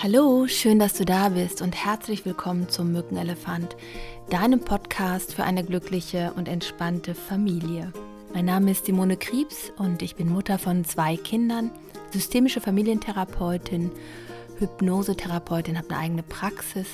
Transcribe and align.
Hallo, 0.00 0.46
schön, 0.46 0.78
dass 0.78 0.94
du 0.94 1.04
da 1.04 1.30
bist 1.30 1.60
und 1.60 1.74
herzlich 1.74 2.24
willkommen 2.24 2.68
zum 2.68 2.92
Mückenelefant, 2.92 3.76
deinem 4.30 4.60
Podcast 4.60 5.34
für 5.34 5.42
eine 5.42 5.64
glückliche 5.64 6.32
und 6.36 6.46
entspannte 6.46 7.16
Familie. 7.16 7.92
Mein 8.32 8.44
Name 8.44 8.70
ist 8.70 8.86
Simone 8.86 9.16
Kriebs 9.16 9.72
und 9.76 10.00
ich 10.02 10.14
bin 10.14 10.28
Mutter 10.28 10.56
von 10.60 10.84
zwei 10.84 11.16
Kindern, 11.16 11.72
systemische 12.12 12.60
Familientherapeutin, 12.60 13.90
Hypnosetherapeutin, 14.60 15.76
habe 15.76 15.90
eine 15.90 15.98
eigene 15.98 16.22
Praxis 16.22 16.86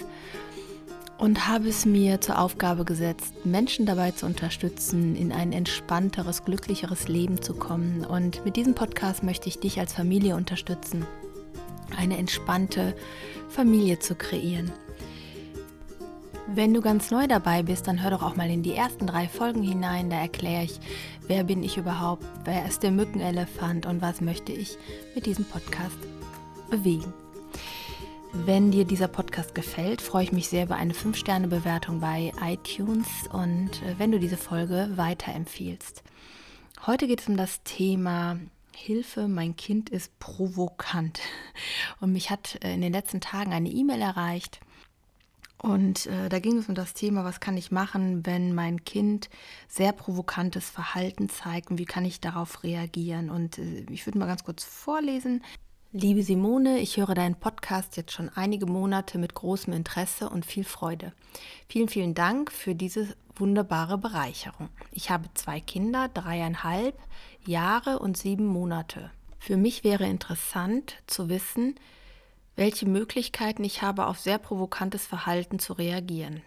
und 1.19 1.47
habe 1.47 1.69
es 1.69 1.85
mir 1.85 2.23
zur 2.23 2.39
Aufgabe 2.39 2.87
gesetzt, 2.87 3.45
Menschen 3.45 3.85
dabei 3.85 4.13
zu 4.13 4.25
unterstützen, 4.25 5.15
in 5.15 5.31
ein 5.31 5.53
entspannteres, 5.53 6.47
glücklicheres 6.47 7.07
Leben 7.09 7.43
zu 7.43 7.53
kommen. 7.53 8.07
Und 8.07 8.47
mit 8.47 8.57
diesem 8.57 8.75
Podcast 8.75 9.23
möchte 9.23 9.51
ich 9.51 9.61
dich 9.61 9.79
als 9.79 9.93
Familie 9.93 10.37
unterstützen 10.37 11.05
eine 11.97 12.19
entspannte 12.19 12.95
Familie 13.49 13.99
zu 13.99 14.15
kreieren. 14.15 14.73
Wenn 16.47 16.75
du 16.75 16.83
ganz 16.83 17.11
neu 17.11 17.27
dabei 17.27 17.63
bist, 17.63 17.89
dann 17.89 18.03
hör 18.03 18.11
doch 18.11 18.23
auch 18.23 18.37
mal 18.37 18.51
in 18.51 18.63
die 18.63 18.75
ersten 18.75 19.07
drei 19.07 19.29
Folgen 19.29 19.63
hinein. 19.63 20.11
Da 20.11 20.17
erkläre 20.17 20.65
ich, 20.65 20.79
wer 21.27 21.43
bin 21.43 21.63
ich 21.63 21.79
überhaupt, 21.79 22.25
wer 22.45 22.67
ist 22.67 22.83
der 22.83 22.91
Mückenelefant 22.91 23.87
und 23.87 24.03
was 24.03 24.21
möchte 24.21 24.53
ich 24.53 24.77
mit 25.15 25.25
diesem 25.25 25.47
Podcast 25.47 25.97
bewegen. 26.71 27.13
Wenn 28.33 28.73
dir 28.73 28.85
dieser 28.85 29.09
Podcast 29.09 29.55
gefällt, 29.55 30.03
freue 30.03 30.25
ich 30.25 30.33
mich 30.33 30.49
sehr 30.49 30.65
über 30.65 30.75
eine 30.75 30.93
5-Sterne-Bewertung 30.93 32.01
bei 32.01 32.33
iTunes 32.43 33.07
und 33.33 33.71
äh, 33.83 33.99
wenn 33.99 34.11
du 34.11 34.19
diese 34.19 34.37
Folge 34.37 34.91
weiterempfiehlst. 34.97 36.03
Heute 36.87 37.07
geht 37.07 37.21
es 37.21 37.29
um 37.29 37.37
das 37.37 37.63
Thema 37.63 38.39
Hilfe, 38.75 39.29
mein 39.29 39.57
Kind 39.57 39.91
ist 39.91 40.19
provokant. 40.19 41.21
Und 42.01 42.13
mich 42.13 42.31
hat 42.31 42.63
äh, 42.65 42.75
in 42.75 42.81
den 42.81 42.93
letzten 42.93 43.21
Tagen 43.21 43.53
eine 43.53 43.71
E-Mail 43.71 44.01
erreicht. 44.01 44.61
Und 45.59 46.07
äh, 46.07 46.29
da 46.29 46.41
ging 46.41 46.59
es 46.59 46.69
um 46.69 46.75
das 46.75 46.93
Thema, 46.93 47.25
was 47.25 47.41
kann 47.41 47.57
ich 47.57 47.71
machen, 47.71 48.27
wenn 48.27 48.55
mein 48.55 48.85
Kind 48.85 49.31
sehr 49.67 49.93
provokantes 49.93 50.69
Verhalten 50.69 51.31
zeigt 51.31 51.71
und 51.71 51.79
wie 51.79 51.87
kann 51.87 52.05
ich 52.05 52.21
darauf 52.21 52.63
reagieren. 52.65 53.31
Und 53.31 53.59
äh, 53.59 53.87
ich 53.91 54.07
würde 54.07 54.19
mal 54.19 54.27
ganz 54.27 54.45
kurz 54.45 54.63
vorlesen. 54.63 55.43
Liebe 55.91 56.23
Simone, 56.23 56.81
ich 56.81 56.97
höre 56.97 57.15
deinen 57.15 57.37
Podcast 57.37 57.97
jetzt 57.97 58.13
schon 58.13 58.29
einige 58.29 58.67
Monate 58.67 59.17
mit 59.17 59.33
großem 59.33 59.73
Interesse 59.73 60.29
und 60.29 60.45
viel 60.45 60.65
Freude. 60.65 61.13
Vielen, 61.69 61.89
vielen 61.89 62.15
Dank 62.15 62.53
für 62.53 62.75
diese 62.75 63.17
wunderbare 63.37 63.99
Bereicherung. 63.99 64.69
Ich 64.93 65.11
habe 65.11 65.29
zwei 65.35 65.61
Kinder, 65.61 66.09
dreieinhalb 66.09 66.99
Jahre 67.45 67.99
und 67.99 68.17
sieben 68.17 68.47
Monate. 68.47 69.11
Für 69.39 69.57
mich 69.57 69.85
wäre 69.85 70.07
interessant 70.07 70.97
zu 71.07 71.29
wissen, 71.29 71.75
welche 72.57 72.87
Möglichkeiten 72.87 73.65
ich 73.65 73.83
habe, 73.83 74.07
auf 74.07 74.19
sehr 74.19 74.39
provokantes 74.39 75.07
Verhalten 75.07 75.59
zu 75.59 75.73
reagieren. 75.73 76.43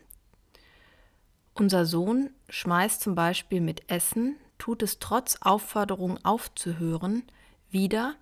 Unser 1.53 1.85
Sohn 1.85 2.29
schmeißt 2.49 3.01
zum 3.01 3.15
Beispiel 3.15 3.61
mit 3.61 3.89
Essen, 3.91 4.37
tut 4.57 4.83
es 4.83 4.99
trotz 4.99 5.37
Aufforderung 5.41 6.23
aufzuhören, 6.23 7.23
wieder. 7.69 8.15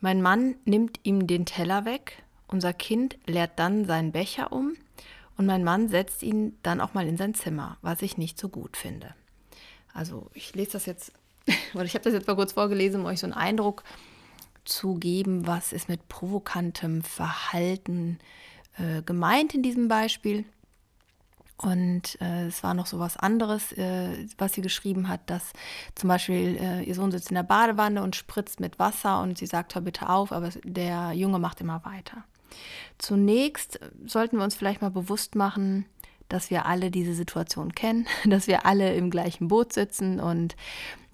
Mein 0.00 0.22
Mann 0.22 0.56
nimmt 0.64 1.00
ihm 1.02 1.26
den 1.26 1.46
Teller 1.46 1.84
weg, 1.84 2.22
unser 2.46 2.72
Kind 2.72 3.18
leert 3.26 3.58
dann 3.58 3.84
seinen 3.84 4.12
Becher 4.12 4.52
um 4.52 4.74
und 5.38 5.46
mein 5.46 5.64
Mann 5.64 5.88
setzt 5.88 6.22
ihn 6.22 6.58
dann 6.62 6.80
auch 6.80 6.92
mal 6.92 7.06
in 7.06 7.16
sein 7.16 7.32
Zimmer, 7.32 7.78
was 7.80 8.02
ich 8.02 8.18
nicht 8.18 8.38
so 8.38 8.48
gut 8.48 8.76
finde. 8.76 9.14
Also 9.94 10.30
ich 10.34 10.54
lese 10.54 10.72
das 10.72 10.84
jetzt 10.84 11.12
oder 11.74 11.84
ich 11.84 11.94
habe 11.94 12.04
das 12.04 12.12
jetzt 12.12 12.26
mal 12.26 12.36
kurz 12.36 12.52
vorgelesen, 12.52 13.00
um 13.00 13.06
euch 13.06 13.20
so 13.20 13.26
einen 13.26 13.34
Eindruck 13.34 13.84
zu 14.64 14.96
geben, 14.96 15.46
was 15.46 15.72
ist 15.72 15.88
mit 15.88 16.08
provokantem 16.08 17.02
Verhalten 17.02 18.18
äh, 18.76 19.00
gemeint 19.02 19.54
in 19.54 19.62
diesem 19.62 19.88
Beispiel. 19.88 20.44
Und 21.56 22.20
äh, 22.20 22.46
es 22.46 22.62
war 22.62 22.74
noch 22.74 22.86
so 22.86 22.98
was 22.98 23.16
anderes, 23.16 23.72
äh, 23.72 24.26
was 24.38 24.52
sie 24.52 24.60
geschrieben 24.60 25.08
hat, 25.08 25.28
dass 25.30 25.52
zum 25.94 26.08
Beispiel 26.08 26.56
äh, 26.60 26.82
ihr 26.82 26.94
Sohn 26.94 27.10
sitzt 27.10 27.30
in 27.30 27.34
der 27.34 27.42
Badewanne 27.42 28.02
und 28.02 28.14
spritzt 28.14 28.60
mit 28.60 28.78
Wasser 28.78 29.22
und 29.22 29.38
sie 29.38 29.46
sagt, 29.46 29.74
hör 29.74 29.82
bitte 29.82 30.08
auf, 30.08 30.30
aber 30.30 30.50
der 30.64 31.12
Junge 31.12 31.38
macht 31.38 31.60
immer 31.60 31.84
weiter. 31.84 32.24
Zunächst 32.98 33.80
sollten 34.06 34.38
wir 34.38 34.44
uns 34.44 34.54
vielleicht 34.54 34.82
mal 34.82 34.90
bewusst 34.90 35.34
machen, 35.34 35.86
dass 36.28 36.50
wir 36.50 36.66
alle 36.66 36.90
diese 36.90 37.14
Situation 37.14 37.74
kennen, 37.74 38.06
dass 38.24 38.46
wir 38.46 38.66
alle 38.66 38.94
im 38.94 39.10
gleichen 39.10 39.48
Boot 39.48 39.72
sitzen 39.72 40.20
und 40.20 40.56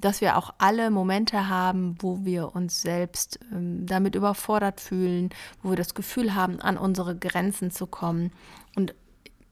dass 0.00 0.20
wir 0.20 0.36
auch 0.36 0.52
alle 0.58 0.90
Momente 0.90 1.48
haben, 1.48 1.96
wo 2.00 2.24
wir 2.24 2.54
uns 2.54 2.82
selbst 2.82 3.38
ähm, 3.52 3.86
damit 3.86 4.14
überfordert 4.14 4.80
fühlen, 4.80 5.30
wo 5.62 5.70
wir 5.70 5.76
das 5.76 5.94
Gefühl 5.94 6.34
haben, 6.34 6.60
an 6.60 6.76
unsere 6.76 7.16
Grenzen 7.16 7.70
zu 7.70 7.86
kommen. 7.86 8.32
Und 8.76 8.94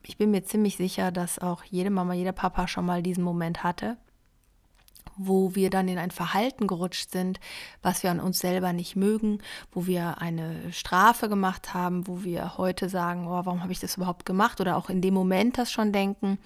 ich 0.03 0.19
bin 0.19 0.31
mir 0.31 0.45
ziemlich 0.45 0.77
sicher, 0.77 1.13
dass 1.13 1.39
auch 1.39 1.65
jede 1.65 1.91
Mama, 1.91 2.13
jeder 2.13 2.33
Papa 2.33 2.67
schon 2.69 2.85
mal 2.85 3.03
diesen 3.03 3.25
Moment 3.25 3.63
hatte 3.63 3.97
wo 5.17 5.55
wir 5.55 5.71
dann 5.71 5.89
in 5.89 5.99
ein 5.99 6.11
Verhalten 6.11 6.67
gerutscht 6.67 7.11
sind, 7.11 7.41
was 7.83 8.03
wir 8.03 8.11
an 8.11 8.21
uns 8.21 8.39
selber 8.39 8.73
nicht 8.73 8.97
mögen, 8.97 9.39
wo 9.71 9.87
wir 9.87 10.21
eine 10.21 10.73
Strafe 10.73 11.29
gemacht 11.29 11.75
haben, 11.75 12.07
wo 12.07 12.25
wir 12.25 12.59
heute 12.59 12.89
sagen, 12.89 13.27
oh, 13.27 13.45
warum 13.45 13.63
habe 13.63 13.73
ich 13.73 13.81
das 13.81 13.97
überhaupt 13.97 14.27
gemacht 14.27 14.61
oder 14.61 14.77
auch 14.77 14.91
in 14.91 15.01
dem 15.01 15.15
Moment 15.15 15.59
das 15.59 15.71
schon 15.71 15.93
denken 15.93 16.39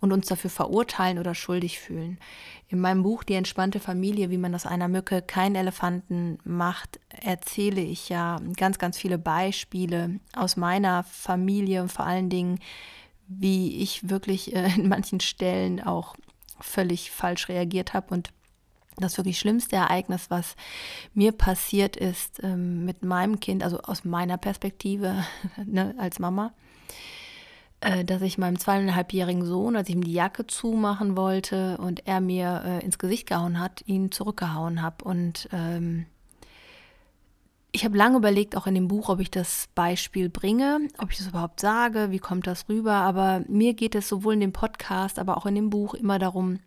und 0.00 0.12
uns 0.12 0.26
dafür 0.26 0.50
verurteilen 0.50 1.18
oder 1.18 1.34
schuldig 1.34 1.78
fühlen. 1.78 2.18
In 2.68 2.80
meinem 2.80 3.02
Buch 3.02 3.24
Die 3.24 3.34
entspannte 3.34 3.78
Familie, 3.78 4.30
wie 4.30 4.38
man 4.38 4.54
aus 4.54 4.66
einer 4.66 4.88
Mücke 4.88 5.22
keinen 5.22 5.54
Elefanten 5.54 6.38
macht, 6.44 6.98
erzähle 7.08 7.80
ich 7.80 8.08
ja 8.08 8.40
ganz, 8.56 8.78
ganz 8.78 8.98
viele 8.98 9.18
Beispiele 9.18 10.18
aus 10.34 10.56
meiner 10.56 11.04
Familie 11.04 11.82
und 11.82 11.92
vor 11.92 12.06
allen 12.06 12.30
Dingen, 12.30 12.58
wie 13.28 13.82
ich 13.82 14.08
wirklich 14.08 14.54
äh, 14.54 14.74
in 14.76 14.88
manchen 14.88 15.20
Stellen 15.20 15.82
auch 15.82 16.16
völlig 16.60 17.10
falsch 17.10 17.48
reagiert 17.48 17.94
habe 17.94 18.14
und 18.14 18.32
das 18.96 19.16
wirklich 19.16 19.38
schlimmste 19.38 19.76
Ereignis, 19.76 20.30
was 20.30 20.54
mir 21.14 21.32
passiert 21.32 21.96
ist 21.96 22.42
ähm, 22.42 22.84
mit 22.84 23.04
meinem 23.04 23.40
Kind, 23.40 23.64
also 23.64 23.80
aus 23.80 24.04
meiner 24.04 24.36
Perspektive 24.36 25.24
ne, 25.64 25.94
als 25.98 26.18
Mama, 26.18 26.52
äh, 27.80 28.04
dass 28.04 28.22
ich 28.22 28.38
meinem 28.38 28.58
zweieinhalbjährigen 28.58 29.44
Sohn, 29.44 29.76
als 29.76 29.88
ich 29.88 29.94
ihm 29.94 30.04
die 30.04 30.12
Jacke 30.12 30.46
zumachen 30.46 31.16
wollte 31.16 31.76
und 31.78 32.06
er 32.06 32.20
mir 32.20 32.62
äh, 32.64 32.84
ins 32.84 32.98
Gesicht 32.98 33.28
gehauen 33.28 33.58
hat, 33.58 33.82
ihn 33.86 34.12
zurückgehauen 34.12 34.80
habe. 34.80 35.04
Und 35.04 35.48
ähm, 35.52 36.06
ich 37.74 37.84
habe 37.84 37.98
lange 37.98 38.18
überlegt, 38.18 38.56
auch 38.56 38.68
in 38.68 38.76
dem 38.76 38.86
Buch, 38.86 39.08
ob 39.08 39.18
ich 39.18 39.32
das 39.32 39.68
Beispiel 39.74 40.28
bringe, 40.28 40.88
ob 40.98 41.10
ich 41.10 41.18
das 41.18 41.26
überhaupt 41.26 41.58
sage, 41.58 42.12
wie 42.12 42.20
kommt 42.20 42.46
das 42.46 42.68
rüber. 42.68 42.92
Aber 42.92 43.42
mir 43.48 43.74
geht 43.74 43.96
es 43.96 44.08
sowohl 44.08 44.34
in 44.34 44.40
dem 44.40 44.52
Podcast, 44.52 45.18
aber 45.18 45.36
auch 45.36 45.44
in 45.44 45.56
dem 45.56 45.70
Buch 45.70 45.94
immer 45.94 46.20
darum, 46.20 46.60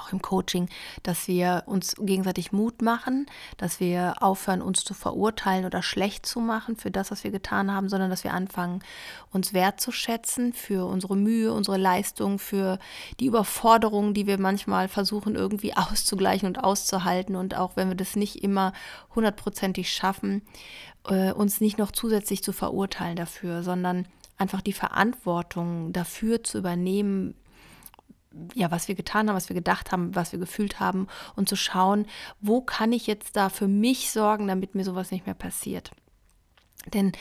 auch 0.00 0.12
im 0.12 0.22
Coaching, 0.22 0.68
dass 1.02 1.28
wir 1.28 1.64
uns 1.66 1.94
gegenseitig 1.98 2.52
Mut 2.52 2.82
machen, 2.82 3.26
dass 3.56 3.80
wir 3.80 4.22
aufhören, 4.22 4.62
uns 4.62 4.84
zu 4.84 4.94
verurteilen 4.94 5.64
oder 5.64 5.82
schlecht 5.82 6.26
zu 6.26 6.40
machen 6.40 6.76
für 6.76 6.90
das, 6.90 7.10
was 7.10 7.24
wir 7.24 7.30
getan 7.30 7.72
haben, 7.72 7.88
sondern 7.88 8.10
dass 8.10 8.24
wir 8.24 8.34
anfangen, 8.34 8.82
uns 9.32 9.52
wertzuschätzen 9.52 10.52
für 10.52 10.86
unsere 10.86 11.16
Mühe, 11.16 11.52
unsere 11.52 11.76
Leistung, 11.76 12.38
für 12.38 12.78
die 13.20 13.26
Überforderungen, 13.26 14.14
die 14.14 14.26
wir 14.26 14.38
manchmal 14.38 14.88
versuchen 14.88 15.34
irgendwie 15.34 15.74
auszugleichen 15.76 16.48
und 16.48 16.62
auszuhalten. 16.62 17.36
Und 17.36 17.56
auch 17.56 17.76
wenn 17.76 17.88
wir 17.88 17.96
das 17.96 18.16
nicht 18.16 18.42
immer 18.42 18.72
hundertprozentig 19.14 19.92
schaffen, 19.92 20.42
äh, 21.06 21.32
uns 21.32 21.60
nicht 21.60 21.78
noch 21.78 21.92
zusätzlich 21.92 22.42
zu 22.42 22.52
verurteilen 22.52 23.16
dafür, 23.16 23.62
sondern 23.62 24.06
einfach 24.36 24.60
die 24.60 24.72
Verantwortung 24.72 25.92
dafür 25.92 26.42
zu 26.42 26.58
übernehmen, 26.58 27.34
ja, 28.54 28.70
was 28.70 28.88
wir 28.88 28.94
getan 28.94 29.28
haben, 29.28 29.36
was 29.36 29.48
wir 29.48 29.54
gedacht 29.54 29.92
haben, 29.92 30.14
was 30.14 30.32
wir 30.32 30.38
gefühlt 30.38 30.80
haben 30.80 31.08
und 31.36 31.48
zu 31.48 31.56
schauen, 31.56 32.06
wo 32.40 32.60
kann 32.60 32.92
ich 32.92 33.06
jetzt 33.06 33.36
da 33.36 33.48
für 33.48 33.68
mich 33.68 34.10
sorgen, 34.10 34.48
damit 34.48 34.74
mir 34.74 34.84
sowas 34.84 35.10
nicht 35.10 35.26
mehr 35.26 35.34
passiert. 35.34 35.90
Denn 36.92 37.12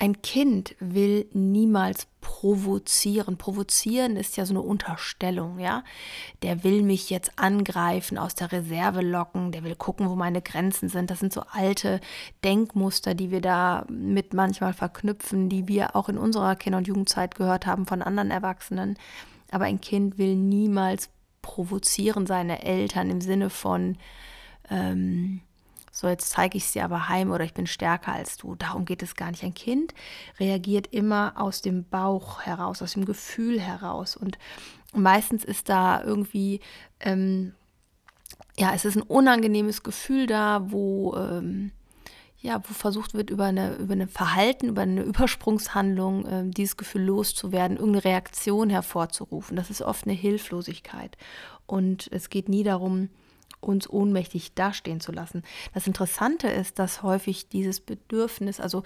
ein 0.00 0.22
Kind 0.22 0.76
will 0.78 1.28
niemals 1.32 2.06
provozieren. 2.20 3.36
Provozieren 3.36 4.16
ist 4.16 4.36
ja 4.36 4.46
so 4.46 4.52
eine 4.52 4.62
Unterstellung, 4.62 5.58
ja. 5.58 5.82
Der 6.42 6.62
will 6.62 6.82
mich 6.82 7.10
jetzt 7.10 7.32
angreifen, 7.36 8.16
aus 8.16 8.36
der 8.36 8.52
Reserve 8.52 9.00
locken, 9.00 9.50
der 9.50 9.64
will 9.64 9.74
gucken, 9.74 10.08
wo 10.08 10.14
meine 10.14 10.40
Grenzen 10.40 10.88
sind. 10.88 11.10
Das 11.10 11.18
sind 11.18 11.32
so 11.32 11.42
alte 11.50 12.00
Denkmuster, 12.44 13.14
die 13.14 13.32
wir 13.32 13.40
da 13.40 13.86
mit 13.88 14.34
manchmal 14.34 14.72
verknüpfen, 14.72 15.48
die 15.48 15.66
wir 15.66 15.96
auch 15.96 16.08
in 16.08 16.18
unserer 16.18 16.54
Kinder- 16.54 16.78
und 16.78 16.86
Jugendzeit 16.86 17.34
gehört 17.34 17.66
haben 17.66 17.84
von 17.84 18.00
anderen 18.00 18.30
Erwachsenen. 18.30 18.96
Aber 19.50 19.64
ein 19.64 19.80
Kind 19.80 20.18
will 20.18 20.36
niemals 20.36 21.10
provozieren 21.42 22.26
seine 22.26 22.62
Eltern 22.62 23.10
im 23.10 23.20
Sinne 23.20 23.50
von, 23.50 23.96
ähm, 24.70 25.40
so 25.90 26.08
jetzt 26.08 26.30
zeige 26.30 26.56
ich 26.56 26.64
es 26.64 26.72
dir 26.72 26.84
aber 26.84 27.08
heim 27.08 27.32
oder 27.32 27.44
ich 27.44 27.54
bin 27.54 27.66
stärker 27.66 28.12
als 28.12 28.36
du. 28.36 28.54
Darum 28.54 28.84
geht 28.84 29.02
es 29.02 29.16
gar 29.16 29.30
nicht. 29.30 29.42
Ein 29.42 29.54
Kind 29.54 29.94
reagiert 30.38 30.86
immer 30.88 31.32
aus 31.36 31.60
dem 31.62 31.84
Bauch 31.84 32.42
heraus, 32.42 32.82
aus 32.82 32.92
dem 32.92 33.04
Gefühl 33.04 33.60
heraus. 33.60 34.16
Und 34.16 34.38
meistens 34.94 35.44
ist 35.44 35.68
da 35.68 36.02
irgendwie, 36.02 36.60
ähm, 37.00 37.54
ja, 38.56 38.72
es 38.74 38.84
ist 38.84 38.96
ein 38.96 39.02
unangenehmes 39.02 39.82
Gefühl 39.82 40.26
da, 40.26 40.70
wo, 40.70 41.16
ähm, 41.16 41.72
ja, 42.40 42.62
wo 42.68 42.72
versucht 42.72 43.14
wird, 43.14 43.30
über 43.30 43.46
eine, 43.46 43.74
über 43.76 43.94
eine 43.94 44.06
Verhalten, 44.06 44.68
über 44.68 44.82
eine 44.82 45.02
Übersprungshandlung 45.02 46.26
äh, 46.26 46.44
dieses 46.46 46.76
Gefühl 46.76 47.02
loszuwerden, 47.02 47.76
irgendeine 47.76 48.04
Reaktion 48.04 48.70
hervorzurufen. 48.70 49.56
Das 49.56 49.70
ist 49.70 49.82
oft 49.82 50.06
eine 50.06 50.14
Hilflosigkeit. 50.14 51.16
Und 51.66 52.08
es 52.12 52.30
geht 52.30 52.48
nie 52.48 52.62
darum, 52.62 53.08
uns 53.60 53.90
ohnmächtig 53.90 54.54
dastehen 54.54 55.00
zu 55.00 55.10
lassen. 55.10 55.42
Das 55.74 55.88
Interessante 55.88 56.48
ist, 56.48 56.78
dass 56.78 57.02
häufig 57.02 57.48
dieses 57.48 57.80
Bedürfnis, 57.80 58.60
also 58.60 58.84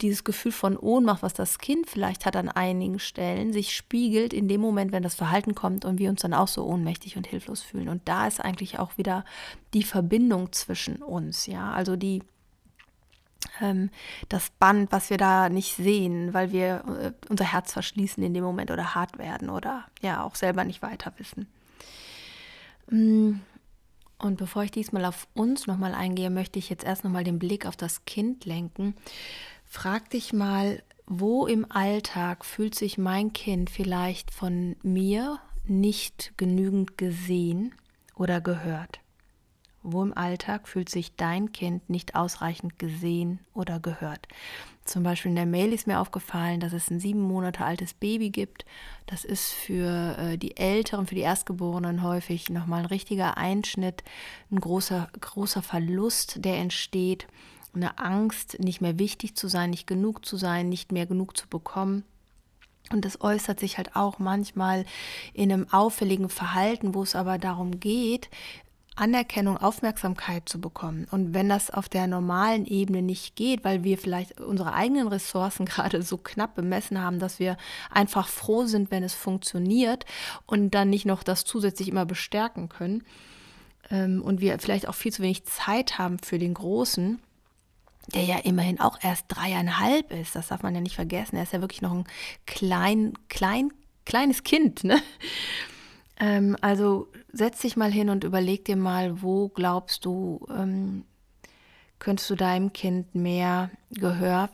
dieses 0.00 0.24
Gefühl 0.24 0.52
von 0.52 0.76
Ohnmacht, 0.76 1.22
was 1.22 1.34
das 1.34 1.58
Kind 1.58 1.90
vielleicht 1.90 2.24
hat 2.24 2.36
an 2.36 2.48
einigen 2.48 3.00
Stellen, 3.00 3.52
sich 3.52 3.74
spiegelt 3.74 4.32
in 4.32 4.48
dem 4.48 4.60
Moment, 4.60 4.92
wenn 4.92 5.02
das 5.02 5.16
Verhalten 5.16 5.54
kommt 5.54 5.84
und 5.84 5.98
wir 5.98 6.08
uns 6.08 6.22
dann 6.22 6.34
auch 6.34 6.48
so 6.48 6.64
ohnmächtig 6.64 7.16
und 7.16 7.26
hilflos 7.26 7.62
fühlen. 7.62 7.88
Und 7.88 8.08
da 8.08 8.26
ist 8.26 8.40
eigentlich 8.40 8.78
auch 8.78 8.96
wieder 8.96 9.24
die 9.74 9.82
Verbindung 9.82 10.52
zwischen 10.52 11.02
uns, 11.02 11.46
ja, 11.46 11.72
also 11.72 11.96
die 11.96 12.22
das 14.28 14.50
Band, 14.50 14.92
was 14.92 15.10
wir 15.10 15.16
da 15.16 15.48
nicht 15.48 15.76
sehen, 15.76 16.34
weil 16.34 16.52
wir 16.52 16.84
äh, 17.00 17.12
unser 17.28 17.44
Herz 17.44 17.72
verschließen 17.72 18.22
in 18.22 18.34
dem 18.34 18.44
Moment 18.44 18.70
oder 18.70 18.94
hart 18.94 19.18
werden 19.18 19.50
oder 19.50 19.84
ja 20.00 20.22
auch 20.22 20.34
selber 20.34 20.64
nicht 20.64 20.82
weiter 20.82 21.12
wissen. 21.18 21.48
Mm, 22.90 23.40
und 24.18 24.36
bevor 24.36 24.64
ich 24.64 24.70
diesmal 24.70 25.04
auf 25.04 25.28
uns 25.34 25.66
nochmal 25.66 25.94
eingehe, 25.94 26.30
möchte 26.30 26.58
ich 26.58 26.68
jetzt 26.68 26.84
erst 26.84 27.04
nochmal 27.04 27.24
den 27.24 27.38
Blick 27.38 27.66
auf 27.66 27.76
das 27.76 28.04
Kind 28.04 28.44
lenken. 28.44 28.94
Frag 29.64 30.10
dich 30.10 30.32
mal, 30.32 30.82
wo 31.06 31.46
im 31.46 31.70
Alltag 31.70 32.44
fühlt 32.44 32.74
sich 32.74 32.98
mein 32.98 33.32
Kind 33.32 33.70
vielleicht 33.70 34.32
von 34.32 34.76
mir 34.82 35.38
nicht 35.64 36.32
genügend 36.36 36.98
gesehen 36.98 37.74
oder 38.14 38.40
gehört? 38.40 39.00
Wo 39.82 40.02
im 40.02 40.16
Alltag 40.16 40.68
fühlt 40.68 40.88
sich 40.88 41.14
dein 41.16 41.52
Kind 41.52 41.88
nicht 41.88 42.14
ausreichend 42.14 42.78
gesehen 42.78 43.38
oder 43.54 43.78
gehört? 43.78 44.26
Zum 44.84 45.02
Beispiel 45.02 45.30
in 45.30 45.36
der 45.36 45.46
Mail 45.46 45.72
ist 45.72 45.86
mir 45.86 46.00
aufgefallen, 46.00 46.60
dass 46.60 46.72
es 46.72 46.90
ein 46.90 46.98
sieben 46.98 47.20
Monate 47.20 47.64
altes 47.64 47.92
Baby 47.94 48.30
gibt. 48.30 48.64
Das 49.06 49.24
ist 49.24 49.52
für 49.52 50.16
äh, 50.18 50.38
die 50.38 50.56
Älteren, 50.56 51.06
für 51.06 51.14
die 51.14 51.20
Erstgeborenen 51.20 52.02
häufig 52.02 52.48
nochmal 52.48 52.80
ein 52.80 52.86
richtiger 52.86 53.36
Einschnitt, 53.36 54.02
ein 54.50 54.58
großer, 54.60 55.10
großer 55.20 55.62
Verlust, 55.62 56.44
der 56.44 56.56
entsteht. 56.56 57.26
Eine 57.74 57.98
Angst, 57.98 58.58
nicht 58.60 58.80
mehr 58.80 58.98
wichtig 58.98 59.36
zu 59.36 59.46
sein, 59.46 59.70
nicht 59.70 59.86
genug 59.86 60.24
zu 60.24 60.36
sein, 60.38 60.68
nicht 60.68 60.90
mehr 60.90 61.06
genug 61.06 61.36
zu 61.36 61.46
bekommen. 61.48 62.04
Und 62.90 63.04
das 63.04 63.20
äußert 63.20 63.60
sich 63.60 63.76
halt 63.76 63.94
auch 63.94 64.18
manchmal 64.18 64.86
in 65.34 65.52
einem 65.52 65.68
auffälligen 65.70 66.30
Verhalten, 66.30 66.94
wo 66.94 67.02
es 67.02 67.14
aber 67.14 67.36
darum 67.36 67.78
geht, 67.78 68.30
Anerkennung, 69.00 69.56
Aufmerksamkeit 69.56 70.48
zu 70.48 70.60
bekommen. 70.60 71.06
Und 71.10 71.34
wenn 71.34 71.48
das 71.48 71.70
auf 71.70 71.88
der 71.88 72.06
normalen 72.06 72.66
Ebene 72.66 73.02
nicht 73.02 73.36
geht, 73.36 73.64
weil 73.64 73.84
wir 73.84 73.98
vielleicht 73.98 74.40
unsere 74.40 74.74
eigenen 74.74 75.08
Ressourcen 75.08 75.64
gerade 75.66 76.02
so 76.02 76.16
knapp 76.16 76.54
bemessen 76.54 77.00
haben, 77.00 77.18
dass 77.18 77.38
wir 77.38 77.56
einfach 77.90 78.28
froh 78.28 78.64
sind, 78.64 78.90
wenn 78.90 79.02
es 79.02 79.14
funktioniert 79.14 80.04
und 80.46 80.70
dann 80.70 80.90
nicht 80.90 81.06
noch 81.06 81.22
das 81.22 81.44
zusätzlich 81.44 81.88
immer 81.88 82.06
bestärken 82.06 82.68
können 82.68 83.04
ähm, 83.90 84.22
und 84.22 84.40
wir 84.40 84.58
vielleicht 84.58 84.88
auch 84.88 84.94
viel 84.94 85.12
zu 85.12 85.22
wenig 85.22 85.44
Zeit 85.44 85.98
haben 85.98 86.18
für 86.18 86.38
den 86.38 86.54
Großen, 86.54 87.20
der 88.14 88.24
ja 88.24 88.38
immerhin 88.38 88.80
auch 88.80 88.98
erst 89.02 89.26
dreieinhalb 89.28 90.12
ist, 90.12 90.34
das 90.34 90.48
darf 90.48 90.62
man 90.62 90.74
ja 90.74 90.80
nicht 90.80 90.94
vergessen, 90.94 91.36
er 91.36 91.42
ist 91.42 91.52
ja 91.52 91.60
wirklich 91.60 91.82
noch 91.82 91.92
ein 91.92 92.04
klein, 92.46 93.12
klein, 93.28 93.70
kleines 94.04 94.42
Kind, 94.42 94.84
ne? 94.84 95.00
Ähm, 96.18 96.56
also 96.60 97.08
setz 97.32 97.60
dich 97.60 97.76
mal 97.76 97.92
hin 97.92 98.10
und 98.10 98.24
überleg 98.24 98.64
dir 98.64 98.76
mal, 98.76 99.22
wo 99.22 99.48
glaubst 99.48 100.04
du, 100.04 100.46
ähm, 100.50 101.04
könntest 101.98 102.28
du 102.30 102.34
deinem 102.34 102.72
Kind 102.72 103.14
mehr 103.14 103.70
Gehör 103.90 104.50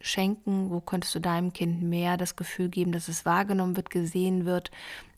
schenken? 0.00 0.70
Wo 0.70 0.80
könntest 0.80 1.14
du 1.14 1.20
deinem 1.20 1.52
Kind 1.52 1.82
mehr 1.82 2.16
das 2.16 2.36
Gefühl 2.36 2.68
geben, 2.68 2.92
dass 2.92 3.08
es 3.08 3.26
wahrgenommen 3.26 3.76
wird, 3.76 3.90
gesehen 3.90 4.46
wird 4.46 4.70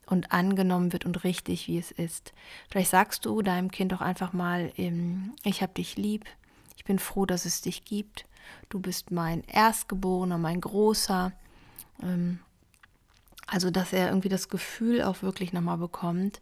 und 0.05 0.31
angenommen 0.31 0.91
wird 0.91 1.05
und 1.05 1.23
richtig, 1.23 1.67
wie 1.67 1.77
es 1.77 1.91
ist? 1.91 2.33
Vielleicht 2.69 2.91
sagst 2.91 3.25
du 3.25 3.41
deinem 3.41 3.71
Kind 3.71 3.93
auch 3.93 4.01
einfach 4.01 4.33
mal, 4.33 4.71
ähm, 4.77 5.33
ich 5.43 5.61
habe 5.61 5.73
dich 5.73 5.95
lieb, 5.95 6.25
ich 6.75 6.83
bin 6.83 6.99
froh, 6.99 7.25
dass 7.25 7.45
es 7.45 7.61
dich 7.61 7.85
gibt, 7.85 8.25
du 8.67 8.79
bist 8.79 9.11
mein 9.11 9.43
Erstgeborener, 9.45 10.37
mein 10.37 10.59
Großer. 10.59 11.31
Also, 13.51 13.71
dass 13.71 13.93
er 13.93 14.09
irgendwie 14.09 14.29
das 14.29 14.49
Gefühl 14.49 15.01
auch 15.01 15.21
wirklich 15.21 15.53
nochmal 15.53 15.77
bekommt, 15.77 16.39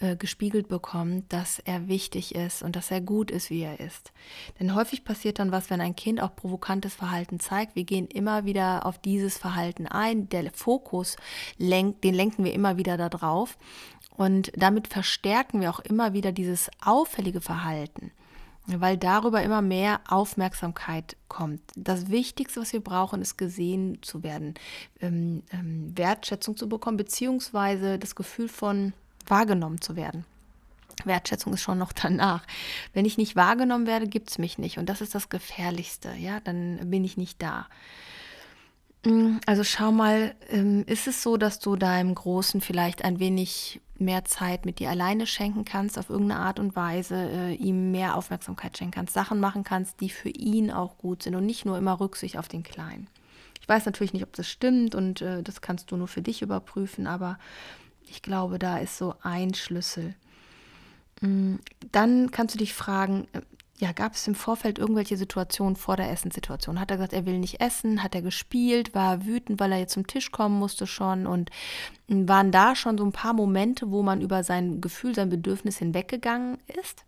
äh, 0.00 0.16
gespiegelt 0.16 0.68
bekommt, 0.68 1.32
dass 1.32 1.58
er 1.60 1.88
wichtig 1.88 2.34
ist 2.34 2.62
und 2.62 2.76
dass 2.76 2.90
er 2.90 3.00
gut 3.00 3.30
ist, 3.30 3.48
wie 3.48 3.62
er 3.62 3.80
ist. 3.80 4.12
Denn 4.60 4.74
häufig 4.74 5.04
passiert 5.04 5.38
dann 5.38 5.52
was, 5.52 5.70
wenn 5.70 5.80
ein 5.80 5.96
Kind 5.96 6.20
auch 6.20 6.36
provokantes 6.36 6.94
Verhalten 6.94 7.40
zeigt. 7.40 7.74
Wir 7.74 7.84
gehen 7.84 8.06
immer 8.06 8.44
wieder 8.44 8.84
auf 8.84 8.98
dieses 8.98 9.38
Verhalten 9.38 9.86
ein. 9.86 10.28
Der 10.28 10.50
Fokus, 10.52 11.16
lenkt, 11.56 12.04
den 12.04 12.14
lenken 12.14 12.44
wir 12.44 12.52
immer 12.52 12.76
wieder 12.76 12.98
darauf. 12.98 13.56
Und 14.10 14.52
damit 14.54 14.88
verstärken 14.88 15.62
wir 15.62 15.70
auch 15.70 15.80
immer 15.80 16.12
wieder 16.12 16.32
dieses 16.32 16.68
auffällige 16.84 17.40
Verhalten 17.40 18.12
weil 18.66 18.96
darüber 18.96 19.42
immer 19.42 19.62
mehr 19.62 20.00
Aufmerksamkeit 20.08 21.16
kommt. 21.28 21.60
Das 21.76 22.10
Wichtigste, 22.10 22.60
was 22.60 22.72
wir 22.72 22.80
brauchen, 22.80 23.22
ist 23.22 23.38
gesehen 23.38 23.98
zu 24.02 24.22
werden, 24.22 24.54
ähm, 25.00 25.42
ähm, 25.52 25.92
Wertschätzung 25.96 26.56
zu 26.56 26.68
bekommen, 26.68 26.96
beziehungsweise 26.96 27.98
das 27.98 28.14
Gefühl 28.14 28.48
von 28.48 28.92
wahrgenommen 29.26 29.80
zu 29.80 29.96
werden. 29.96 30.24
Wertschätzung 31.04 31.52
ist 31.52 31.62
schon 31.62 31.78
noch 31.78 31.92
danach. 32.02 32.44
Wenn 32.92 33.04
ich 33.04 33.18
nicht 33.18 33.36
wahrgenommen 33.36 33.86
werde, 33.86 34.06
gibt 34.06 34.30
es 34.30 34.38
mich 34.38 34.58
nicht. 34.58 34.78
Und 34.78 34.88
das 34.88 35.00
ist 35.00 35.14
das 35.14 35.28
Gefährlichste. 35.28 36.12
Ja, 36.18 36.40
dann 36.40 36.90
bin 36.90 37.04
ich 37.04 37.16
nicht 37.16 37.40
da. 37.42 37.66
Mm, 39.04 39.36
also 39.46 39.62
schau 39.62 39.92
mal, 39.92 40.34
ähm, 40.48 40.84
ist 40.86 41.06
es 41.06 41.22
so, 41.22 41.36
dass 41.36 41.60
du 41.60 41.76
deinem 41.76 42.14
Großen 42.14 42.60
vielleicht 42.60 43.04
ein 43.04 43.20
wenig 43.20 43.80
mehr 44.00 44.24
Zeit 44.24 44.66
mit 44.66 44.78
dir 44.78 44.90
alleine 44.90 45.26
schenken 45.26 45.64
kannst, 45.64 45.98
auf 45.98 46.10
irgendeine 46.10 46.40
Art 46.40 46.58
und 46.58 46.76
Weise, 46.76 47.14
äh, 47.14 47.54
ihm 47.54 47.90
mehr 47.90 48.16
Aufmerksamkeit 48.16 48.76
schenken 48.76 48.94
kannst, 48.94 49.14
Sachen 49.14 49.40
machen 49.40 49.64
kannst, 49.64 50.00
die 50.00 50.10
für 50.10 50.28
ihn 50.28 50.70
auch 50.70 50.98
gut 50.98 51.22
sind 51.22 51.34
und 51.34 51.46
nicht 51.46 51.64
nur 51.64 51.78
immer 51.78 52.00
Rücksicht 52.00 52.38
auf 52.38 52.48
den 52.48 52.62
Kleinen. 52.62 53.08
Ich 53.60 53.68
weiß 53.68 53.86
natürlich 53.86 54.12
nicht, 54.12 54.22
ob 54.22 54.32
das 54.34 54.48
stimmt 54.48 54.94
und 54.94 55.22
äh, 55.22 55.42
das 55.42 55.60
kannst 55.60 55.90
du 55.90 55.96
nur 55.96 56.08
für 56.08 56.22
dich 56.22 56.42
überprüfen, 56.42 57.06
aber 57.06 57.38
ich 58.08 58.22
glaube, 58.22 58.58
da 58.58 58.78
ist 58.78 58.96
so 58.96 59.14
ein 59.22 59.54
Schlüssel. 59.54 60.14
Mm, 61.20 61.56
dann 61.92 62.30
kannst 62.30 62.54
du 62.54 62.58
dich 62.58 62.74
fragen, 62.74 63.26
äh, 63.32 63.40
ja, 63.78 63.92
gab 63.92 64.14
es 64.14 64.26
im 64.26 64.34
Vorfeld 64.34 64.78
irgendwelche 64.78 65.16
Situationen 65.18 65.76
vor 65.76 65.96
der 65.96 66.10
Essenssituation? 66.10 66.80
Hat 66.80 66.90
er 66.90 66.96
gesagt, 66.96 67.12
er 67.12 67.26
will 67.26 67.38
nicht 67.38 67.60
essen? 67.60 68.02
Hat 68.02 68.14
er 68.14 68.22
gespielt? 68.22 68.94
War 68.94 69.26
wütend, 69.26 69.60
weil 69.60 69.72
er 69.72 69.78
jetzt 69.78 69.92
zum 69.92 70.06
Tisch 70.06 70.32
kommen 70.32 70.58
musste 70.58 70.86
schon? 70.86 71.26
Und 71.26 71.50
waren 72.08 72.52
da 72.52 72.74
schon 72.74 72.96
so 72.96 73.04
ein 73.04 73.12
paar 73.12 73.34
Momente, 73.34 73.90
wo 73.90 74.02
man 74.02 74.22
über 74.22 74.44
sein 74.44 74.80
Gefühl, 74.80 75.14
sein 75.14 75.28
Bedürfnis 75.28 75.78
hinweggegangen 75.78 76.58
ist? 76.80 77.04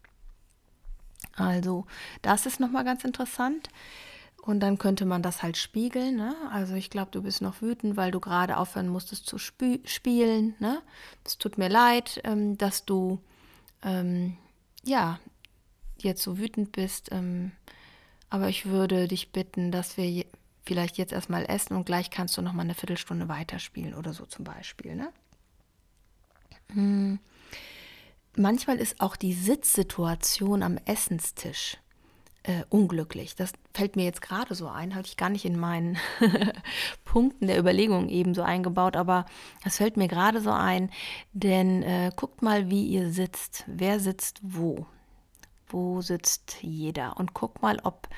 Also, 1.36 1.86
das 2.20 2.44
ist 2.44 2.60
nochmal 2.60 2.84
ganz 2.84 3.04
interessant. 3.04 3.68
Und 4.42 4.60
dann 4.60 4.78
könnte 4.78 5.04
man 5.04 5.22
das 5.22 5.42
halt 5.42 5.56
spiegeln. 5.56 6.16
Ne? 6.16 6.34
Also 6.50 6.74
ich 6.74 6.88
glaube, 6.88 7.10
du 7.10 7.22
bist 7.22 7.42
noch 7.42 7.60
wütend, 7.60 7.98
weil 7.98 8.10
du 8.10 8.18
gerade 8.18 8.56
aufhören 8.56 8.88
musstest 8.88 9.26
zu 9.26 9.36
spielen. 9.36 10.54
Ne? 10.58 10.80
Es 11.22 11.36
tut 11.36 11.58
mir 11.58 11.68
leid, 11.68 12.20
ähm, 12.24 12.56
dass 12.56 12.86
du 12.86 13.20
ähm, 13.82 14.38
ja 14.84 15.18
jetzt 16.02 16.22
so 16.22 16.38
wütend 16.38 16.72
bist. 16.72 17.10
Ähm, 17.12 17.52
aber 18.30 18.48
ich 18.48 18.66
würde 18.66 19.08
dich 19.08 19.32
bitten, 19.32 19.70
dass 19.70 19.96
wir 19.96 20.08
je, 20.08 20.26
vielleicht 20.64 20.98
jetzt 20.98 21.12
erstmal 21.12 21.46
essen 21.48 21.76
und 21.76 21.86
gleich 21.86 22.10
kannst 22.10 22.36
du 22.36 22.42
noch 22.42 22.52
mal 22.52 22.62
eine 22.62 22.74
Viertelstunde 22.74 23.28
weiterspielen 23.28 23.94
oder 23.94 24.12
so 24.12 24.26
zum 24.26 24.44
Beispiel. 24.44 24.94
Ne? 24.94 25.12
Hm. 26.72 27.18
Manchmal 28.36 28.76
ist 28.76 29.00
auch 29.00 29.16
die 29.16 29.32
Sitzsituation 29.32 30.62
am 30.62 30.78
Essenstisch 30.84 31.78
äh, 32.44 32.64
unglücklich. 32.68 33.34
Das 33.34 33.52
fällt 33.74 33.96
mir 33.96 34.04
jetzt 34.04 34.22
gerade 34.22 34.54
so 34.54 34.68
ein, 34.68 34.94
hatte 34.94 35.08
ich 35.08 35.16
gar 35.16 35.28
nicht 35.28 35.44
in 35.44 35.58
meinen 35.58 35.98
Punkten 37.04 37.46
der 37.46 37.58
Überlegung 37.58 38.08
eben 38.08 38.34
so 38.34 38.42
eingebaut, 38.42 38.96
aber 38.96 39.26
es 39.64 39.78
fällt 39.78 39.96
mir 39.96 40.08
gerade 40.08 40.40
so 40.40 40.50
ein, 40.50 40.90
denn 41.32 41.82
äh, 41.82 42.10
guckt 42.14 42.42
mal, 42.42 42.70
wie 42.70 42.86
ihr 42.86 43.10
sitzt. 43.10 43.64
Wer 43.66 44.00
sitzt 44.00 44.40
wo? 44.42 44.86
Wo 45.70 46.00
sitzt 46.00 46.58
jeder. 46.62 47.16
Und 47.16 47.34
guck 47.34 47.62
mal, 47.62 47.78
ob, 47.82 48.08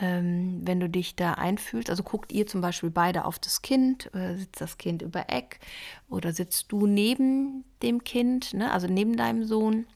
ähm, 0.00 0.60
wenn 0.64 0.80
du 0.80 0.88
dich 0.88 1.16
da 1.16 1.34
einfühlst, 1.34 1.90
also 1.90 2.02
guckt 2.02 2.32
ihr 2.32 2.46
zum 2.46 2.60
Beispiel 2.60 2.90
beide 2.90 3.24
auf 3.24 3.38
das 3.38 3.62
Kind, 3.62 4.14
äh, 4.14 4.36
sitzt 4.36 4.60
das 4.60 4.78
Kind 4.78 5.02
über 5.02 5.26
Eck 5.28 5.60
oder 6.08 6.32
sitzt 6.32 6.72
du 6.72 6.86
neben 6.86 7.64
dem 7.82 8.04
Kind, 8.04 8.54
ne, 8.54 8.72
also 8.72 8.86
neben 8.86 9.16
deinem 9.16 9.44
Sohn. 9.44 9.86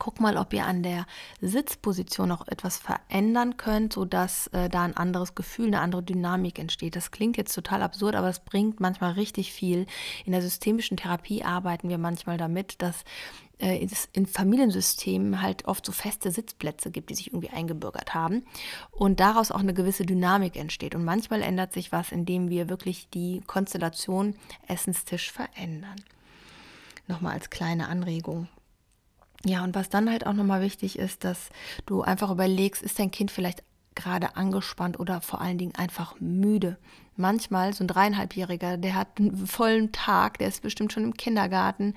Guck 0.00 0.18
mal, 0.18 0.38
ob 0.38 0.54
ihr 0.54 0.64
an 0.64 0.82
der 0.82 1.04
Sitzposition 1.42 2.32
auch 2.32 2.48
etwas 2.48 2.78
verändern 2.78 3.58
könnt, 3.58 3.92
sodass 3.92 4.46
äh, 4.48 4.70
da 4.70 4.82
ein 4.82 4.96
anderes 4.96 5.34
Gefühl, 5.34 5.66
eine 5.66 5.80
andere 5.80 6.02
Dynamik 6.02 6.58
entsteht. 6.58 6.96
Das 6.96 7.10
klingt 7.10 7.36
jetzt 7.36 7.54
total 7.54 7.82
absurd, 7.82 8.14
aber 8.16 8.30
es 8.30 8.40
bringt 8.40 8.80
manchmal 8.80 9.12
richtig 9.12 9.52
viel. 9.52 9.84
In 10.24 10.32
der 10.32 10.40
systemischen 10.40 10.96
Therapie 10.96 11.44
arbeiten 11.44 11.90
wir 11.90 11.98
manchmal 11.98 12.38
damit, 12.38 12.80
dass 12.80 13.04
äh, 13.58 13.84
es 13.84 14.08
in 14.14 14.24
Familiensystemen 14.24 15.42
halt 15.42 15.66
oft 15.66 15.84
so 15.84 15.92
feste 15.92 16.30
Sitzplätze 16.30 16.90
gibt, 16.90 17.10
die 17.10 17.14
sich 17.14 17.26
irgendwie 17.28 17.50
eingebürgert 17.50 18.14
haben 18.14 18.46
und 18.92 19.20
daraus 19.20 19.50
auch 19.50 19.60
eine 19.60 19.74
gewisse 19.74 20.06
Dynamik 20.06 20.56
entsteht. 20.56 20.94
Und 20.94 21.04
manchmal 21.04 21.42
ändert 21.42 21.74
sich 21.74 21.92
was, 21.92 22.10
indem 22.10 22.48
wir 22.48 22.70
wirklich 22.70 23.10
die 23.10 23.42
Konstellation 23.46 24.34
Essenstisch 24.66 25.30
verändern. 25.30 25.96
Nochmal 27.06 27.34
als 27.34 27.50
kleine 27.50 27.88
Anregung. 27.88 28.48
Ja, 29.44 29.64
und 29.64 29.74
was 29.74 29.88
dann 29.88 30.10
halt 30.10 30.26
auch 30.26 30.34
nochmal 30.34 30.60
wichtig 30.60 30.98
ist, 30.98 31.24
dass 31.24 31.48
du 31.86 32.02
einfach 32.02 32.30
überlegst, 32.30 32.82
ist 32.82 32.98
dein 32.98 33.10
Kind 33.10 33.30
vielleicht 33.30 33.62
gerade 33.94 34.36
angespannt 34.36 34.98
oder 34.98 35.20
vor 35.20 35.40
allen 35.40 35.58
Dingen 35.58 35.74
einfach 35.74 36.20
müde 36.20 36.78
manchmal 37.20 37.72
so 37.72 37.84
ein 37.84 37.88
dreieinhalbjähriger, 37.88 38.76
der 38.76 38.94
hat 38.96 39.08
einen 39.18 39.46
vollen 39.46 39.92
Tag, 39.92 40.38
der 40.38 40.48
ist 40.48 40.62
bestimmt 40.62 40.92
schon 40.92 41.04
im 41.04 41.14
Kindergarten 41.14 41.94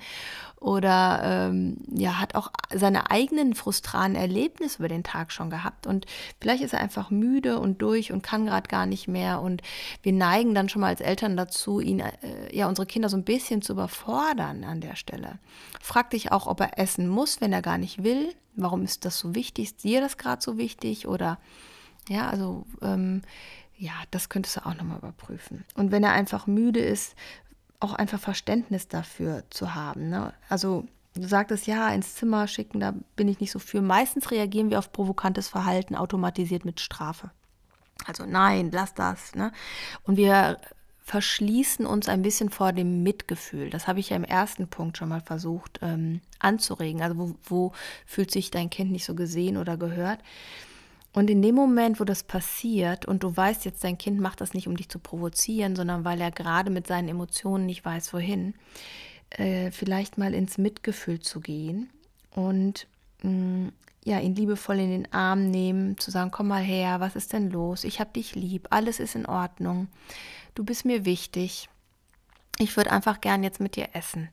oder 0.60 1.20
ähm, 1.24 1.78
ja, 1.92 2.20
hat 2.20 2.36
auch 2.36 2.50
seine 2.72 3.10
eigenen 3.10 3.54
frustranen 3.54 4.16
Erlebnisse 4.16 4.78
über 4.78 4.88
den 4.88 5.02
Tag 5.02 5.32
schon 5.32 5.50
gehabt 5.50 5.86
und 5.86 6.06
vielleicht 6.40 6.62
ist 6.62 6.74
er 6.74 6.80
einfach 6.80 7.10
müde 7.10 7.58
und 7.58 7.82
durch 7.82 8.12
und 8.12 8.22
kann 8.22 8.46
gerade 8.46 8.68
gar 8.68 8.86
nicht 8.86 9.08
mehr 9.08 9.40
und 9.40 9.62
wir 10.02 10.12
neigen 10.12 10.54
dann 10.54 10.68
schon 10.68 10.80
mal 10.80 10.88
als 10.88 11.00
Eltern 11.00 11.36
dazu, 11.36 11.80
ihn, 11.80 12.00
äh, 12.00 12.12
ja, 12.52 12.68
unsere 12.68 12.86
Kinder 12.86 13.08
so 13.08 13.16
ein 13.16 13.24
bisschen 13.24 13.62
zu 13.62 13.72
überfordern 13.72 14.62
an 14.64 14.80
der 14.80 14.96
Stelle. 14.96 15.38
Frag 15.80 16.10
dich 16.10 16.30
auch, 16.30 16.46
ob 16.46 16.60
er 16.60 16.78
essen 16.78 17.08
muss, 17.08 17.40
wenn 17.40 17.52
er 17.52 17.62
gar 17.62 17.78
nicht 17.78 18.04
will. 18.04 18.32
Warum 18.56 18.82
ist 18.82 19.04
das 19.04 19.18
so 19.18 19.34
wichtig? 19.34 19.64
Ist 19.64 19.84
dir 19.84 20.00
das 20.00 20.16
gerade 20.16 20.40
so 20.40 20.56
wichtig 20.58 21.08
oder 21.08 21.38
ja, 22.08 22.28
also 22.28 22.66
ähm, 22.82 23.22
ja, 23.76 23.92
das 24.10 24.28
könntest 24.28 24.56
du 24.56 24.66
auch 24.66 24.74
nochmal 24.74 24.98
überprüfen. 24.98 25.64
Und 25.74 25.90
wenn 25.90 26.04
er 26.04 26.12
einfach 26.12 26.46
müde 26.46 26.80
ist, 26.80 27.14
auch 27.80 27.92
einfach 27.92 28.20
Verständnis 28.20 28.88
dafür 28.88 29.44
zu 29.50 29.74
haben. 29.74 30.08
Ne? 30.08 30.32
Also 30.48 30.84
du 31.14 31.26
sagtest, 31.26 31.66
ja, 31.66 31.90
ins 31.90 32.14
Zimmer 32.14 32.46
schicken, 32.46 32.80
da 32.80 32.94
bin 33.16 33.28
ich 33.28 33.40
nicht 33.40 33.50
so 33.50 33.58
für. 33.58 33.82
Meistens 33.82 34.30
reagieren 34.30 34.70
wir 34.70 34.78
auf 34.78 34.92
provokantes 34.92 35.48
Verhalten 35.48 35.96
automatisiert 35.96 36.64
mit 36.64 36.80
Strafe. 36.80 37.30
Also 38.06 38.24
nein, 38.26 38.70
lass 38.72 38.94
das. 38.94 39.34
Ne? 39.34 39.52
Und 40.04 40.16
wir 40.16 40.58
verschließen 41.04 41.84
uns 41.84 42.08
ein 42.08 42.22
bisschen 42.22 42.48
vor 42.48 42.72
dem 42.72 43.02
Mitgefühl. 43.02 43.68
Das 43.68 43.86
habe 43.86 44.00
ich 44.00 44.10
ja 44.10 44.16
im 44.16 44.24
ersten 44.24 44.68
Punkt 44.68 44.96
schon 44.96 45.10
mal 45.10 45.20
versucht 45.20 45.80
ähm, 45.82 46.22
anzuregen. 46.38 47.02
Also 47.02 47.18
wo, 47.18 47.34
wo 47.44 47.72
fühlt 48.06 48.30
sich 48.30 48.50
dein 48.50 48.70
Kind 48.70 48.90
nicht 48.90 49.04
so 49.04 49.14
gesehen 49.14 49.58
oder 49.58 49.76
gehört? 49.76 50.20
Und 51.14 51.30
in 51.30 51.42
dem 51.42 51.54
Moment, 51.54 52.00
wo 52.00 52.04
das 52.04 52.24
passiert 52.24 53.06
und 53.06 53.22
du 53.22 53.34
weißt 53.34 53.64
jetzt, 53.64 53.84
dein 53.84 53.96
Kind 53.96 54.20
macht 54.20 54.40
das 54.40 54.52
nicht, 54.52 54.66
um 54.66 54.76
dich 54.76 54.88
zu 54.88 54.98
provozieren, 54.98 55.76
sondern 55.76 56.04
weil 56.04 56.20
er 56.20 56.32
gerade 56.32 56.70
mit 56.70 56.88
seinen 56.88 57.08
Emotionen 57.08 57.66
nicht 57.66 57.84
weiß, 57.84 58.12
wohin, 58.12 58.54
äh, 59.30 59.70
vielleicht 59.70 60.18
mal 60.18 60.34
ins 60.34 60.58
Mitgefühl 60.58 61.20
zu 61.20 61.40
gehen 61.40 61.88
und 62.32 62.88
mh, 63.22 63.30
mm, 63.30 63.72
ja, 64.06 64.18
ihn 64.18 64.34
liebevoll 64.34 64.78
in 64.78 64.90
den 64.90 65.12
Arm 65.12 65.50
nehmen, 65.50 65.96
zu 65.98 66.10
sagen, 66.10 66.30
komm 66.30 66.48
mal 66.48 66.62
her, 66.62 67.00
was 67.00 67.16
ist 67.16 67.32
denn 67.32 67.50
los? 67.50 67.84
Ich 67.84 68.00
hab 68.00 68.12
dich 68.12 68.34
lieb, 68.34 68.66
alles 68.70 69.00
ist 69.00 69.14
in 69.14 69.24
Ordnung, 69.24 69.88
du 70.54 70.64
bist 70.64 70.84
mir 70.84 71.04
wichtig. 71.06 71.70
Ich 72.58 72.76
würde 72.76 72.92
einfach 72.92 73.20
gern 73.20 73.42
jetzt 73.42 73.60
mit 73.60 73.76
dir 73.76 73.88
essen 73.94 74.28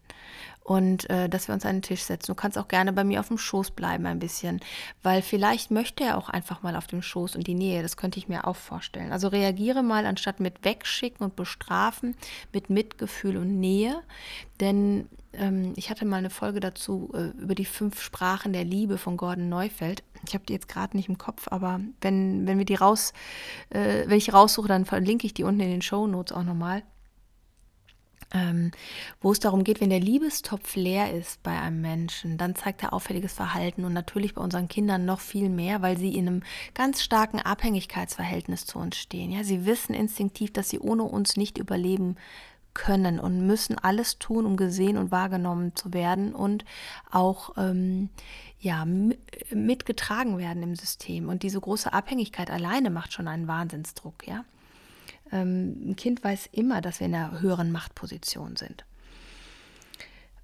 und 0.64 1.10
äh, 1.10 1.28
dass 1.28 1.48
wir 1.48 1.56
uns 1.56 1.66
an 1.66 1.78
den 1.78 1.82
Tisch 1.82 2.04
setzen. 2.04 2.32
Du 2.32 2.36
kannst 2.36 2.58
auch 2.58 2.68
gerne 2.68 2.94
bei 2.94 3.04
mir 3.04 3.20
auf 3.20 3.30
dem 3.30 3.38
Schoß 3.38 3.72
bleiben 3.72 4.06
ein 4.06 4.20
bisschen, 4.20 4.60
weil 5.02 5.22
vielleicht 5.22 5.72
möchte 5.72 6.04
er 6.04 6.18
auch 6.18 6.30
einfach 6.30 6.62
mal 6.62 6.76
auf 6.76 6.88
dem 6.88 7.02
Schoß 7.02 7.36
und 7.36 7.48
die 7.48 7.56
Nähe. 7.56 7.82
Das 7.82 7.98
könnte 7.98 8.20
ich 8.20 8.28
mir 8.28 8.48
auch 8.48 8.56
vorstellen. 8.56 9.12
Also 9.12 9.28
reagiere 9.28 9.82
mal 9.82 10.06
anstatt 10.06 10.40
mit 10.40 10.64
wegschicken 10.64 11.26
und 11.26 11.36
bestrafen, 11.36 12.16
mit 12.54 12.70
Mitgefühl 12.70 13.38
und 13.38 13.60
Nähe. 13.60 14.02
Denn 14.60 15.10
ähm, 15.34 15.74
ich 15.76 15.90
hatte 15.90 16.06
mal 16.06 16.18
eine 16.18 16.30
Folge 16.30 16.60
dazu 16.60 17.12
äh, 17.16 17.42
über 17.42 17.56
die 17.56 17.66
fünf 17.66 18.00
Sprachen 18.00 18.54
der 18.54 18.64
Liebe 18.64 19.00
von 19.00 19.18
Gordon 19.18 19.50
Neufeld. 19.50 20.04
Ich 20.28 20.36
habe 20.36 20.46
die 20.46 20.54
jetzt 20.54 20.70
gerade 20.70 20.96
nicht 20.96 21.10
im 21.10 21.18
Kopf, 21.18 21.48
aber 21.50 21.80
wenn, 22.02 22.46
wenn 22.46 22.60
wir 22.60 22.66
die 22.66 22.76
raus, 22.76 23.14
äh, 23.72 24.04
wenn 24.06 24.18
ich 24.18 24.32
raussuche, 24.32 24.68
dann 24.68 24.86
verlinke 24.86 25.26
ich 25.26 25.34
die 25.34 25.44
unten 25.44 25.62
in 25.62 25.72
den 25.72 25.82
Show 25.82 26.06
Notes 26.06 26.32
auch 26.32 26.44
nochmal 26.44 26.84
ähm, 28.34 28.72
wo 29.20 29.32
es 29.32 29.40
darum 29.40 29.64
geht, 29.64 29.82
wenn 29.82 29.90
der 29.90 30.00
Liebestopf 30.00 30.76
leer 30.76 31.14
ist 31.14 31.44
bei 31.44 31.60
einem 31.60 31.82
Menschen, 31.82 32.38
dann 32.38 32.56
zeigt 32.56 32.84
er 32.84 32.94
auffälliges 32.94 33.34
Verhalten 33.34 33.84
und 33.86 33.94
natürlich 33.94 34.34
bei 34.34 34.42
unseren 34.42 34.68
Kindern 34.68 35.06
noch 35.06 35.20
viel 35.20 35.50
mehr, 35.50 35.82
weil 35.82 35.98
sie 35.98 36.16
in 36.16 36.28
einem 36.28 36.44
ganz 36.74 37.04
starken 37.04 37.40
Abhängigkeitsverhältnis 37.40 38.66
zu 38.66 38.80
uns 38.80 38.98
stehen. 38.98 39.32
Ja, 39.32 39.44
sie 39.44 39.66
wissen 39.66 39.94
instinktiv, 39.94 40.54
dass 40.54 40.70
sie 40.70 40.80
ohne 40.80 41.04
uns 41.04 41.36
nicht 41.36 41.58
überleben 41.58 42.16
können 42.74 43.20
und 43.20 43.46
müssen 43.46 43.78
alles 43.78 44.18
tun, 44.18 44.46
um 44.46 44.56
gesehen 44.56 44.98
und 44.98 45.12
wahrgenommen 45.12 45.76
zu 45.76 45.94
werden 45.94 46.34
und 46.34 46.64
auch 47.10 47.52
ähm, 47.58 48.10
ja, 48.60 48.86
mitgetragen 49.50 50.38
werden 50.38 50.64
im 50.64 50.76
System. 50.76 51.28
Und 51.28 51.44
diese 51.44 51.60
große 51.60 51.92
Abhängigkeit 51.92 52.50
alleine 52.50 52.90
macht 52.90 53.12
schon 53.12 53.28
einen 53.28 53.48
Wahnsinnsdruck, 53.48 54.28
ja. 54.28 54.46
Ähm, 55.32 55.92
ein 55.92 55.96
Kind 55.96 56.24
weiß 56.24 56.50
immer, 56.52 56.82
dass 56.82 57.00
wir 57.00 57.08
in 57.08 57.16
einer 57.16 57.42
höheren 57.42 57.72
Machtposition 57.72 58.56
sind. 58.56 58.86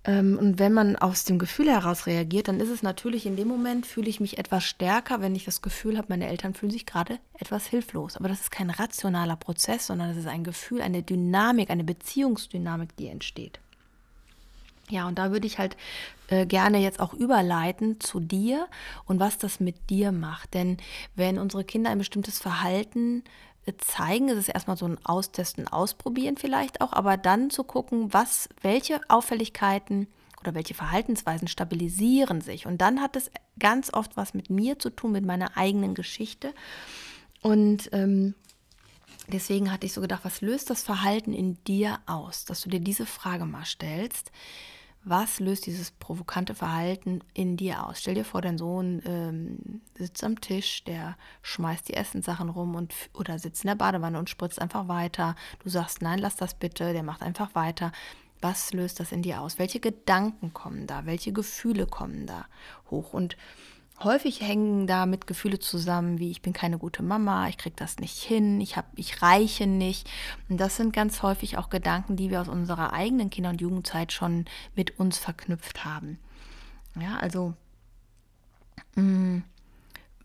Ähm, 0.08 0.38
und 0.40 0.58
wenn 0.58 0.74
man 0.74 0.96
aus 0.96 1.26
dem 1.26 1.38
Gefühl 1.38 1.70
heraus 1.70 2.08
reagiert, 2.08 2.48
dann 2.48 2.62
ist 2.62 2.70
es 2.70 2.82
natürlich 2.82 3.26
in 3.26 3.36
dem 3.36 3.50
Moment, 3.50 3.86
fühle 3.86 4.10
ich 4.10 4.20
mich 4.20 4.38
etwas 4.38 4.64
stärker, 4.64 5.22
wenn 5.22 5.36
ich 5.36 5.46
das 5.46 5.62
Gefühl 5.62 5.98
habe, 5.98 6.08
meine 6.10 6.28
Eltern 6.28 6.54
fühlen 6.54 6.72
sich 6.72 6.86
gerade 6.86 7.20
etwas 7.38 7.68
hilflos. 7.68 8.16
Aber 8.16 8.30
das 8.30 8.42
ist 8.42 8.52
kein 8.52 8.70
rationaler 8.70 9.36
Prozess, 9.36 9.88
sondern 9.88 10.10
das 10.10 10.18
ist 10.18 10.28
ein 10.28 10.46
Gefühl, 10.46 10.82
eine 10.82 11.04
Dynamik, 11.04 11.70
eine 11.70 11.84
Beziehungsdynamik, 11.84 12.96
die 12.96 13.08
entsteht. 13.08 13.60
Ja, 14.90 15.06
und 15.06 15.20
da 15.20 15.32
würde 15.32 15.48
ich 15.48 15.60
halt 15.60 15.76
äh, 16.30 16.46
gerne 16.46 16.78
jetzt 16.78 17.02
auch 17.02 17.14
überleiten 17.14 18.00
zu 18.00 18.22
dir 18.22 18.68
und 19.04 19.20
was 19.20 19.38
das 19.38 19.60
mit 19.60 19.90
dir 19.90 20.14
macht. 20.14 20.54
Denn 20.54 20.78
wenn 21.16 21.40
unsere 21.40 21.66
Kinder 21.66 21.90
ein 21.90 21.98
bestimmtes 21.98 22.40
Verhalten 22.40 23.24
zeigen. 23.78 24.30
Es 24.30 24.38
ist 24.38 24.50
erstmal 24.50 24.78
so 24.78 24.86
ein 24.86 25.04
Austesten, 25.04 25.68
Ausprobieren 25.68 26.38
vielleicht 26.38 26.82
auch, 26.82 26.94
aber 26.94 27.18
dann 27.18 27.50
zu 27.50 27.64
gucken, 27.64 28.14
was, 28.14 28.48
welche 28.62 29.02
Auffälligkeiten 29.10 30.08
oder 30.42 30.54
welche 30.56 30.74
Verhaltensweisen 30.74 31.48
stabilisieren 31.48 32.42
sich. 32.42 32.66
Und 32.66 32.80
dann 32.80 33.02
hat 33.02 33.16
es 33.16 33.32
ganz 33.60 33.94
oft 33.94 34.16
was 34.16 34.34
mit 34.34 34.50
mir 34.50 34.80
zu 34.80 34.90
tun, 34.90 35.12
mit 35.12 35.26
meiner 35.26 35.58
eigenen 35.58 35.96
Geschichte. 35.96 36.54
Und 37.42 37.90
ähm, 37.92 38.36
deswegen 39.28 39.72
hatte 39.72 39.86
ich 39.86 39.94
so 39.94 40.02
gedacht, 40.02 40.24
was 40.24 40.42
löst 40.42 40.70
das 40.70 40.84
Verhalten 40.84 41.34
in 41.34 41.62
dir 41.66 42.00
aus, 42.06 42.46
dass 42.46 42.62
du 42.62 42.70
dir 42.70 42.80
diese 42.80 43.06
Frage 43.06 43.46
mal 43.46 43.66
stellst 43.66 44.32
was 45.10 45.40
löst 45.40 45.66
dieses 45.66 45.92
provokante 45.92 46.54
Verhalten 46.54 47.22
in 47.34 47.56
dir 47.58 47.86
aus? 47.86 48.00
Stell 48.00 48.16
dir 48.16 48.26
vor, 48.26 48.42
dein 48.42 48.58
Sohn 48.58 49.02
ähm, 49.06 49.58
sitzt 49.98 50.24
am 50.24 50.40
Tisch, 50.40 50.84
der 50.84 51.18
schmeißt 51.42 51.88
die 51.90 51.96
Essenssachen 51.96 52.50
rum 52.50 52.76
und 52.76 52.94
oder 53.14 53.40
sitzt 53.40 53.64
in 53.64 53.70
der 53.70 53.76
Badewanne 53.76 54.20
und 54.20 54.30
spritzt 54.30 54.62
einfach 54.62 54.88
weiter. 54.88 55.36
Du 55.64 55.70
sagst, 55.70 56.02
nein, 56.02 56.20
lass 56.20 56.36
das 56.36 56.54
bitte, 56.54 56.94
der 56.94 57.04
macht 57.04 57.22
einfach 57.22 57.56
weiter. 57.56 57.92
Was 58.42 58.74
löst 58.74 59.00
das 59.00 59.12
in 59.12 59.24
dir 59.24 59.42
aus? 59.42 59.58
Welche 59.58 59.80
Gedanken 59.80 60.54
kommen 60.54 60.86
da? 60.88 61.06
Welche 61.06 61.34
Gefühle 61.34 61.88
kommen 61.88 62.28
da 62.28 62.46
hoch? 62.92 63.14
Und 63.14 63.36
häufig 64.04 64.42
hängen 64.42 64.86
damit 64.86 65.26
Gefühle 65.26 65.60
zusammen, 65.60 66.20
wie 66.20 66.30
ich 66.30 66.42
bin 66.42 66.54
keine 66.54 66.78
gute 66.78 67.02
Mama, 67.02 67.48
ich 67.48 67.58
kriege 67.58 67.76
das 67.76 67.98
nicht 67.98 68.22
hin, 68.22 68.62
ich, 68.62 68.78
hab, 68.78 68.86
ich 68.96 69.22
reiche 69.22 69.66
nicht. 69.66 70.10
Und 70.50 70.58
das 70.58 70.76
sind 70.76 70.94
ganz 70.94 71.24
häufig 71.24 71.58
auch 71.58 71.70
Gedanken, 71.70 72.16
die 72.16 72.30
wir 72.30 72.42
aus 72.42 72.48
unserer 72.48 72.94
eigenen 72.94 73.30
Kinder- 73.30 73.50
und 73.50 73.62
Jugendzeit 73.62 74.12
schon 74.12 74.46
mit 74.76 75.00
uns 75.00 75.18
verknüpft 75.18 75.84
haben. 75.84 76.20
Ja, 77.00 77.18
also 77.18 77.54
mh, 78.96 79.02
mm, 79.02 79.44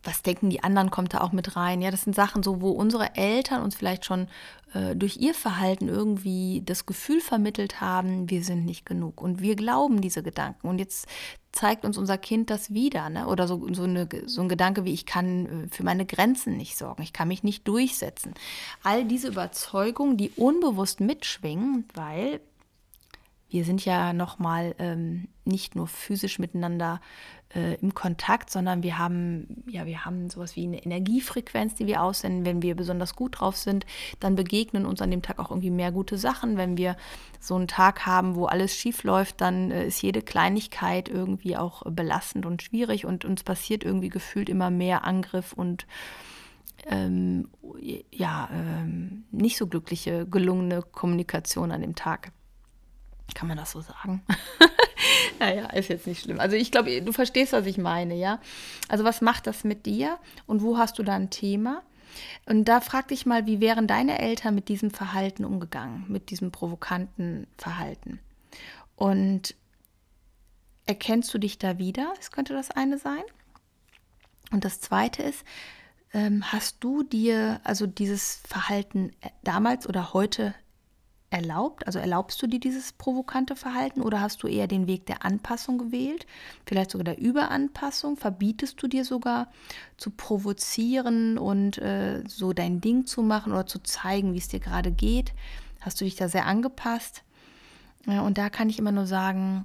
was 0.04 0.22
denken 0.22 0.50
die 0.50 0.62
anderen, 0.62 0.90
kommt 0.90 1.14
da 1.14 1.20
auch 1.20 1.32
mit 1.32 1.56
rein. 1.56 1.80
Ja, 1.80 1.90
das 1.90 2.02
sind 2.02 2.14
Sachen 2.14 2.42
so, 2.42 2.60
wo 2.60 2.70
unsere 2.70 3.14
Eltern 3.14 3.62
uns 3.62 3.74
vielleicht 3.74 4.04
schon 4.04 4.28
äh, 4.74 4.96
durch 4.96 5.16
ihr 5.18 5.34
Verhalten 5.34 5.88
irgendwie 5.88 6.62
das 6.64 6.86
Gefühl 6.86 7.20
vermittelt 7.20 7.80
haben, 7.80 8.28
wir 8.28 8.42
sind 8.42 8.64
nicht 8.64 8.86
genug. 8.86 9.20
Und 9.20 9.40
wir 9.40 9.54
glauben 9.54 10.00
diese 10.00 10.22
Gedanken. 10.22 10.68
Und 10.68 10.78
jetzt 10.78 11.06
zeigt 11.52 11.84
uns 11.84 11.98
unser 11.98 12.18
Kind 12.18 12.50
das 12.50 12.72
wieder. 12.72 13.10
Ne? 13.10 13.26
Oder 13.26 13.46
so, 13.46 13.66
so, 13.72 13.84
eine, 13.84 14.08
so 14.26 14.40
ein 14.40 14.48
Gedanke 14.48 14.84
wie, 14.84 14.92
ich 14.92 15.06
kann 15.06 15.46
äh, 15.46 15.68
für 15.68 15.84
meine 15.84 16.06
Grenzen 16.06 16.56
nicht 16.56 16.76
sorgen, 16.76 17.02
ich 17.02 17.12
kann 17.12 17.28
mich 17.28 17.42
nicht 17.42 17.68
durchsetzen. 17.68 18.34
All 18.82 19.04
diese 19.04 19.28
Überzeugungen, 19.28 20.16
die 20.16 20.30
unbewusst 20.30 21.00
mitschwingen, 21.00 21.84
weil 21.94 22.40
wir 23.52 23.66
sind 23.66 23.84
ja 23.84 24.14
nochmal 24.14 24.74
ähm, 24.78 25.28
nicht 25.44 25.76
nur 25.76 25.86
physisch 25.86 26.38
miteinander 26.38 27.02
äh, 27.54 27.74
im 27.82 27.92
Kontakt, 27.92 28.48
sondern 28.48 28.82
wir 28.82 28.96
haben, 28.96 29.62
ja, 29.66 29.84
wir 29.84 30.06
haben 30.06 30.30
sowas 30.30 30.56
wie 30.56 30.64
eine 30.64 30.82
Energiefrequenz, 30.82 31.74
die 31.74 31.86
wir 31.86 32.02
aussenden. 32.02 32.46
Wenn 32.46 32.62
wir 32.62 32.74
besonders 32.74 33.14
gut 33.14 33.40
drauf 33.40 33.58
sind, 33.58 33.84
dann 34.20 34.36
begegnen 34.36 34.86
uns 34.86 35.02
an 35.02 35.10
dem 35.10 35.20
Tag 35.20 35.38
auch 35.38 35.50
irgendwie 35.50 35.70
mehr 35.70 35.92
gute 35.92 36.16
Sachen. 36.16 36.56
Wenn 36.56 36.78
wir 36.78 36.96
so 37.40 37.54
einen 37.54 37.68
Tag 37.68 38.06
haben, 38.06 38.36
wo 38.36 38.46
alles 38.46 38.74
schief 38.74 39.04
läuft, 39.04 39.42
dann 39.42 39.70
äh, 39.70 39.86
ist 39.86 40.00
jede 40.00 40.22
Kleinigkeit 40.22 41.10
irgendwie 41.10 41.58
auch 41.58 41.82
belastend 41.84 42.46
und 42.46 42.62
schwierig 42.62 43.04
und 43.04 43.26
uns 43.26 43.44
passiert 43.44 43.84
irgendwie 43.84 44.08
gefühlt 44.08 44.48
immer 44.48 44.70
mehr 44.70 45.04
Angriff 45.04 45.52
und 45.52 45.86
ähm, 46.86 47.48
ja, 48.10 48.48
ähm, 48.50 49.24
nicht 49.30 49.58
so 49.58 49.66
glückliche, 49.66 50.26
gelungene 50.26 50.80
Kommunikation 50.80 51.70
an 51.70 51.82
dem 51.82 51.94
Tag. 51.94 52.32
Kann 53.34 53.48
man 53.48 53.56
das 53.56 53.72
so 53.72 53.80
sagen? 53.80 54.22
naja, 55.38 55.66
ist 55.70 55.88
jetzt 55.88 56.06
nicht 56.06 56.22
schlimm. 56.22 56.40
Also 56.40 56.56
ich 56.56 56.70
glaube, 56.70 57.02
du 57.02 57.12
verstehst, 57.12 57.52
was 57.52 57.66
ich 57.66 57.78
meine, 57.78 58.14
ja? 58.14 58.40
Also 58.88 59.04
was 59.04 59.20
macht 59.20 59.46
das 59.46 59.64
mit 59.64 59.86
dir 59.86 60.18
und 60.46 60.62
wo 60.62 60.78
hast 60.78 60.98
du 60.98 61.02
da 61.02 61.14
ein 61.14 61.30
Thema? 61.30 61.82
Und 62.46 62.66
da 62.66 62.80
frag 62.80 63.08
dich 63.08 63.24
mal, 63.26 63.46
wie 63.46 63.60
wären 63.60 63.86
deine 63.86 64.18
Eltern 64.18 64.54
mit 64.54 64.68
diesem 64.68 64.90
Verhalten 64.90 65.44
umgegangen, 65.44 66.04
mit 66.08 66.30
diesem 66.30 66.50
provokanten 66.50 67.46
Verhalten? 67.56 68.20
Und 68.96 69.54
erkennst 70.86 71.32
du 71.32 71.38
dich 71.38 71.58
da 71.58 71.78
wieder? 71.78 72.12
Das 72.16 72.30
könnte 72.30 72.52
das 72.52 72.70
eine 72.70 72.98
sein. 72.98 73.22
Und 74.50 74.64
das 74.64 74.80
zweite 74.80 75.22
ist, 75.22 75.44
ähm, 76.12 76.52
hast 76.52 76.84
du 76.84 77.02
dir 77.02 77.60
also 77.64 77.86
dieses 77.86 78.42
Verhalten 78.46 79.12
äh, 79.22 79.30
damals 79.42 79.88
oder 79.88 80.12
heute 80.12 80.54
erlaubt? 81.32 81.86
Also 81.86 81.98
erlaubst 81.98 82.40
du 82.42 82.46
dir 82.46 82.60
dieses 82.60 82.92
provokante 82.92 83.56
Verhalten 83.56 84.02
oder 84.02 84.20
hast 84.20 84.42
du 84.42 84.48
eher 84.48 84.66
den 84.66 84.86
Weg 84.86 85.06
der 85.06 85.24
Anpassung 85.24 85.78
gewählt? 85.78 86.26
Vielleicht 86.66 86.90
sogar 86.90 87.04
der 87.04 87.18
Überanpassung? 87.18 88.16
Verbietest 88.16 88.82
du 88.82 88.86
dir 88.86 89.04
sogar 89.04 89.48
zu 89.96 90.10
provozieren 90.10 91.38
und 91.38 91.78
äh, 91.78 92.22
so 92.26 92.52
dein 92.52 92.80
Ding 92.80 93.06
zu 93.06 93.22
machen 93.22 93.52
oder 93.52 93.66
zu 93.66 93.82
zeigen, 93.82 94.34
wie 94.34 94.38
es 94.38 94.48
dir 94.48 94.60
gerade 94.60 94.92
geht? 94.92 95.32
Hast 95.80 96.00
du 96.00 96.04
dich 96.04 96.16
da 96.16 96.28
sehr 96.28 96.46
angepasst? 96.46 97.24
Und 98.06 98.36
da 98.36 98.50
kann 98.50 98.68
ich 98.68 98.78
immer 98.78 98.92
nur 98.92 99.06
sagen, 99.06 99.64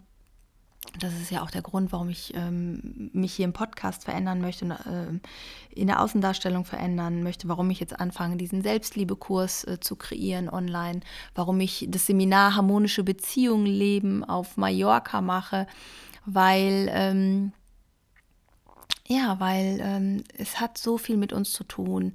das 0.99 1.13
ist 1.13 1.31
ja 1.31 1.43
auch 1.43 1.51
der 1.51 1.61
Grund, 1.61 1.91
warum 1.91 2.09
ich 2.09 2.33
ähm, 2.35 3.09
mich 3.13 3.33
hier 3.33 3.45
im 3.45 3.53
Podcast 3.53 4.05
verändern 4.05 4.41
möchte, 4.41 4.65
äh, 4.65 5.79
in 5.79 5.87
der 5.87 6.01
Außendarstellung 6.01 6.65
verändern 6.65 7.23
möchte, 7.23 7.47
warum 7.47 7.69
ich 7.69 7.79
jetzt 7.79 7.99
anfange, 7.99 8.37
diesen 8.37 8.61
Selbstliebekurs 8.61 9.65
äh, 9.65 9.79
zu 9.79 9.95
kreieren 9.95 10.49
online, 10.49 11.01
warum 11.35 11.59
ich 11.59 11.87
das 11.89 12.05
Seminar 12.07 12.55
Harmonische 12.55 13.03
Beziehungen 13.03 13.65
leben 13.65 14.23
auf 14.23 14.57
Mallorca 14.57 15.21
mache, 15.21 15.67
weil 16.25 16.89
ähm, 16.91 17.51
ja, 19.07 19.39
weil 19.39 19.79
ähm, 19.81 20.23
es 20.37 20.59
hat 20.59 20.77
so 20.77 20.97
viel 20.97 21.15
mit 21.15 21.31
uns 21.31 21.53
zu 21.53 21.63
tun, 21.63 22.11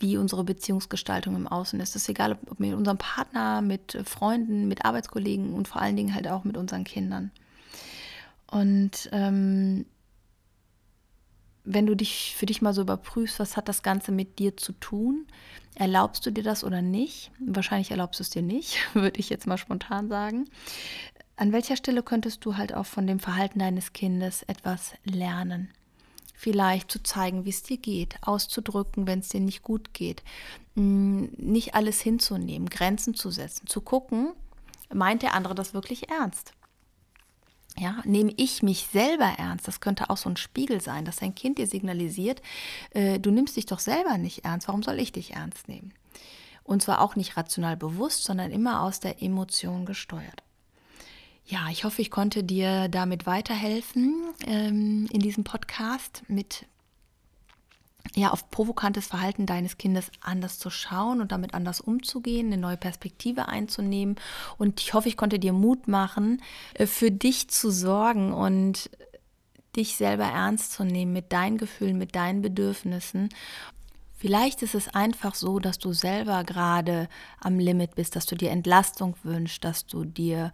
wie 0.00 0.16
unsere 0.16 0.44
Beziehungsgestaltung 0.44 1.34
im 1.36 1.46
Außen 1.46 1.80
ist. 1.80 1.90
Es 1.90 2.02
ist 2.02 2.08
egal, 2.08 2.38
ob 2.48 2.60
mit 2.60 2.74
unserem 2.74 2.98
Partner, 2.98 3.62
mit 3.62 3.98
Freunden, 4.04 4.68
mit 4.68 4.84
Arbeitskollegen 4.84 5.54
und 5.54 5.68
vor 5.68 5.80
allen 5.80 5.96
Dingen 5.96 6.14
halt 6.14 6.28
auch 6.28 6.44
mit 6.44 6.56
unseren 6.56 6.84
Kindern. 6.84 7.30
Und 8.50 9.08
ähm, 9.12 9.86
wenn 11.64 11.86
du 11.86 11.94
dich 11.94 12.34
für 12.36 12.46
dich 12.46 12.62
mal 12.62 12.74
so 12.74 12.82
überprüfst, 12.82 13.38
was 13.38 13.56
hat 13.56 13.68
das 13.68 13.82
Ganze 13.82 14.12
mit 14.12 14.38
dir 14.38 14.56
zu 14.56 14.72
tun? 14.72 15.26
Erlaubst 15.74 16.26
du 16.26 16.30
dir 16.30 16.42
das 16.42 16.64
oder 16.64 16.82
nicht? 16.82 17.30
Wahrscheinlich 17.38 17.90
erlaubst 17.90 18.20
du 18.20 18.22
es 18.22 18.30
dir 18.30 18.42
nicht, 18.42 18.78
würde 18.94 19.20
ich 19.20 19.28
jetzt 19.28 19.46
mal 19.46 19.58
spontan 19.58 20.08
sagen. 20.08 20.48
An 21.36 21.52
welcher 21.52 21.76
Stelle 21.76 22.02
könntest 22.02 22.44
du 22.44 22.56
halt 22.56 22.74
auch 22.74 22.86
von 22.86 23.06
dem 23.06 23.18
Verhalten 23.18 23.60
deines 23.60 23.92
Kindes 23.92 24.42
etwas 24.42 24.92
lernen? 25.04 25.70
Vielleicht 26.34 26.90
zu 26.90 27.02
zeigen, 27.02 27.44
wie 27.44 27.50
es 27.50 27.62
dir 27.62 27.76
geht, 27.76 28.16
auszudrücken, 28.22 29.06
wenn 29.06 29.20
es 29.20 29.28
dir 29.28 29.40
nicht 29.40 29.62
gut 29.62 29.92
geht, 29.92 30.22
hm, 30.74 31.30
nicht 31.36 31.74
alles 31.74 32.00
hinzunehmen, 32.00 32.68
Grenzen 32.68 33.14
zu 33.14 33.30
setzen, 33.30 33.66
zu 33.66 33.80
gucken, 33.80 34.32
meint 34.92 35.22
der 35.22 35.34
andere 35.34 35.54
das 35.54 35.74
wirklich 35.74 36.10
ernst? 36.10 36.52
Ja, 37.78 38.02
nehme 38.04 38.32
ich 38.36 38.62
mich 38.62 38.88
selber 38.92 39.32
ernst? 39.38 39.66
Das 39.68 39.80
könnte 39.80 40.10
auch 40.10 40.16
so 40.16 40.28
ein 40.28 40.36
Spiegel 40.36 40.80
sein, 40.80 41.04
dass 41.04 41.16
dein 41.16 41.34
Kind 41.34 41.58
dir 41.58 41.66
signalisiert, 41.66 42.42
äh, 42.90 43.18
du 43.18 43.30
nimmst 43.30 43.56
dich 43.56 43.66
doch 43.66 43.78
selber 43.78 44.18
nicht 44.18 44.44
ernst, 44.44 44.68
warum 44.68 44.82
soll 44.82 44.98
ich 44.98 45.12
dich 45.12 45.34
ernst 45.34 45.68
nehmen? 45.68 45.94
Und 46.64 46.82
zwar 46.82 47.00
auch 47.00 47.16
nicht 47.16 47.36
rational 47.36 47.76
bewusst, 47.76 48.24
sondern 48.24 48.50
immer 48.50 48.82
aus 48.82 49.00
der 49.00 49.22
Emotion 49.22 49.86
gesteuert. 49.86 50.42
Ja, 51.46 51.68
ich 51.70 51.84
hoffe, 51.84 52.02
ich 52.02 52.10
konnte 52.10 52.44
dir 52.44 52.88
damit 52.88 53.26
weiterhelfen 53.26 54.14
ähm, 54.46 55.08
in 55.10 55.20
diesem 55.20 55.42
Podcast 55.42 56.22
mit 56.28 56.66
ja, 58.14 58.30
auf 58.30 58.50
provokantes 58.50 59.06
Verhalten 59.06 59.46
deines 59.46 59.78
Kindes 59.78 60.10
anders 60.20 60.58
zu 60.58 60.70
schauen 60.70 61.20
und 61.20 61.32
damit 61.32 61.54
anders 61.54 61.80
umzugehen, 61.80 62.48
eine 62.48 62.60
neue 62.60 62.76
Perspektive 62.76 63.48
einzunehmen. 63.48 64.16
Und 64.58 64.80
ich 64.80 64.94
hoffe, 64.94 65.08
ich 65.08 65.16
konnte 65.16 65.38
dir 65.38 65.52
Mut 65.52 65.86
machen, 65.88 66.42
äh, 66.74 66.86
für 66.86 67.10
dich 67.10 67.48
zu 67.48 67.70
sorgen 67.70 68.32
und 68.32 68.90
dich 69.76 69.96
selber 69.96 70.24
ernst 70.24 70.72
zu 70.72 70.84
nehmen 70.84 71.12
mit 71.12 71.32
deinen 71.32 71.56
Gefühlen, 71.56 71.96
mit 71.96 72.16
deinen 72.16 72.42
Bedürfnissen 72.42 73.28
Vielleicht 74.20 74.60
ist 74.60 74.74
es 74.74 74.88
einfach 74.88 75.34
so, 75.34 75.60
dass 75.60 75.78
du 75.78 75.94
selber 75.94 76.44
gerade 76.44 77.08
am 77.40 77.58
Limit 77.58 77.94
bist, 77.94 78.16
dass 78.16 78.26
du 78.26 78.36
dir 78.36 78.50
Entlastung 78.50 79.16
wünschst, 79.22 79.64
dass 79.64 79.86
du 79.86 80.04
dir 80.04 80.52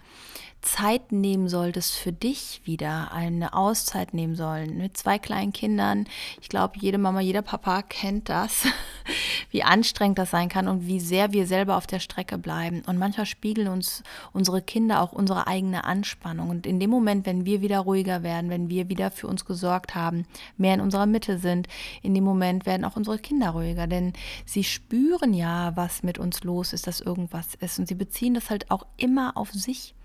Zeit 0.66 1.12
nehmen 1.12 1.48
solltest 1.48 1.94
für 1.94 2.12
dich 2.12 2.60
wieder, 2.64 3.12
eine 3.12 3.54
Auszeit 3.54 4.12
nehmen 4.14 4.34
sollen. 4.34 4.78
Mit 4.78 4.96
zwei 4.96 5.18
kleinen 5.18 5.52
Kindern, 5.52 6.06
ich 6.40 6.48
glaube, 6.48 6.74
jede 6.80 6.98
Mama, 6.98 7.20
jeder 7.20 7.42
Papa 7.42 7.82
kennt 7.82 8.28
das, 8.28 8.66
wie 9.52 9.62
anstrengend 9.62 10.18
das 10.18 10.32
sein 10.32 10.48
kann 10.48 10.66
und 10.66 10.86
wie 10.86 10.98
sehr 10.98 11.32
wir 11.32 11.46
selber 11.46 11.76
auf 11.76 11.86
der 11.86 12.00
Strecke 12.00 12.36
bleiben. 12.36 12.82
Und 12.86 12.98
manchmal 12.98 13.26
spiegeln 13.26 13.68
uns 13.68 14.02
unsere 14.32 14.60
Kinder 14.60 15.00
auch 15.00 15.12
unsere 15.12 15.46
eigene 15.46 15.84
Anspannung. 15.84 16.50
Und 16.50 16.66
in 16.66 16.80
dem 16.80 16.90
Moment, 16.90 17.26
wenn 17.26 17.46
wir 17.46 17.60
wieder 17.60 17.78
ruhiger 17.78 18.24
werden, 18.24 18.50
wenn 18.50 18.68
wir 18.68 18.88
wieder 18.88 19.12
für 19.12 19.28
uns 19.28 19.44
gesorgt 19.44 19.94
haben, 19.94 20.26
mehr 20.56 20.74
in 20.74 20.80
unserer 20.80 21.06
Mitte 21.06 21.38
sind, 21.38 21.68
in 22.02 22.12
dem 22.12 22.24
Moment 22.24 22.66
werden 22.66 22.84
auch 22.84 22.96
unsere 22.96 23.18
Kinder 23.18 23.50
ruhiger, 23.50 23.86
denn 23.86 24.14
sie 24.44 24.64
spüren 24.64 25.32
ja, 25.32 25.76
was 25.76 26.02
mit 26.02 26.18
uns 26.18 26.42
los 26.42 26.72
ist, 26.72 26.88
dass 26.88 27.00
irgendwas 27.00 27.54
ist 27.60 27.78
und 27.78 27.86
sie 27.86 27.94
beziehen 27.94 28.34
das 28.34 28.50
halt 28.50 28.70
auch 28.72 28.84
immer 28.96 29.36
auf 29.36 29.52
sich. 29.52 29.95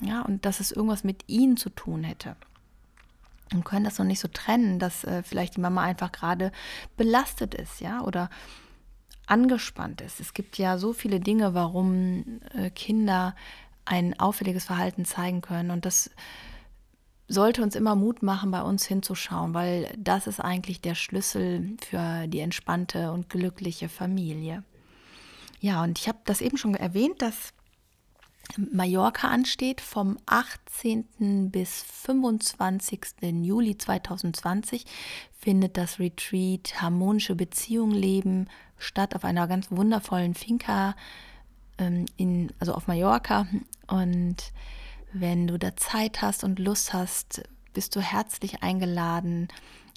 Ja, 0.00 0.22
und 0.22 0.44
dass 0.44 0.60
es 0.60 0.72
irgendwas 0.72 1.04
mit 1.04 1.28
ihnen 1.28 1.56
zu 1.56 1.70
tun 1.70 2.04
hätte. 2.04 2.36
Und 3.52 3.64
können 3.64 3.84
das 3.84 3.98
noch 3.98 4.06
nicht 4.06 4.20
so 4.20 4.28
trennen, 4.28 4.78
dass 4.78 5.04
äh, 5.04 5.22
vielleicht 5.22 5.56
die 5.56 5.60
Mama 5.60 5.82
einfach 5.82 6.12
gerade 6.12 6.50
belastet 6.96 7.54
ist, 7.54 7.80
ja, 7.80 8.02
oder 8.02 8.30
angespannt 9.26 10.00
ist. 10.00 10.20
Es 10.20 10.34
gibt 10.34 10.58
ja 10.58 10.78
so 10.78 10.92
viele 10.92 11.20
Dinge, 11.20 11.54
warum 11.54 12.40
äh, 12.54 12.70
Kinder 12.70 13.34
ein 13.84 14.18
auffälliges 14.18 14.64
Verhalten 14.64 15.04
zeigen 15.04 15.40
können. 15.40 15.70
Und 15.70 15.84
das 15.84 16.10
sollte 17.28 17.62
uns 17.62 17.74
immer 17.74 17.94
Mut 17.96 18.22
machen, 18.22 18.50
bei 18.50 18.62
uns 18.62 18.86
hinzuschauen, 18.86 19.54
weil 19.54 19.92
das 19.96 20.26
ist 20.26 20.40
eigentlich 20.40 20.80
der 20.80 20.94
Schlüssel 20.94 21.76
für 21.88 22.26
die 22.26 22.40
entspannte 22.40 23.12
und 23.12 23.30
glückliche 23.30 23.88
Familie. 23.88 24.62
Ja, 25.60 25.82
und 25.82 25.98
ich 25.98 26.08
habe 26.08 26.18
das 26.24 26.40
eben 26.40 26.58
schon 26.58 26.74
erwähnt, 26.74 27.22
dass 27.22 27.52
Mallorca 28.56 29.28
ansteht 29.28 29.80
vom 29.80 30.18
18. 30.26 31.50
bis 31.50 31.82
25. 31.82 33.00
Juli 33.42 33.76
2020 33.76 34.84
findet 35.38 35.76
das 35.76 35.98
Retreat 35.98 36.80
Harmonische 36.80 37.34
Beziehungen 37.34 37.94
leben 37.94 38.48
statt 38.78 39.14
auf 39.14 39.24
einer 39.24 39.46
ganz 39.48 39.70
wundervollen 39.70 40.34
Finca 40.34 40.94
ähm, 41.78 42.06
in, 42.16 42.52
also 42.58 42.74
auf 42.74 42.86
Mallorca 42.86 43.46
und 43.86 44.36
wenn 45.12 45.46
du 45.46 45.58
da 45.58 45.76
Zeit 45.76 46.22
hast 46.22 46.44
und 46.44 46.58
Lust 46.58 46.92
hast, 46.92 47.42
bist 47.72 47.94
du 47.94 48.00
herzlich 48.00 48.62
eingeladen, 48.62 49.48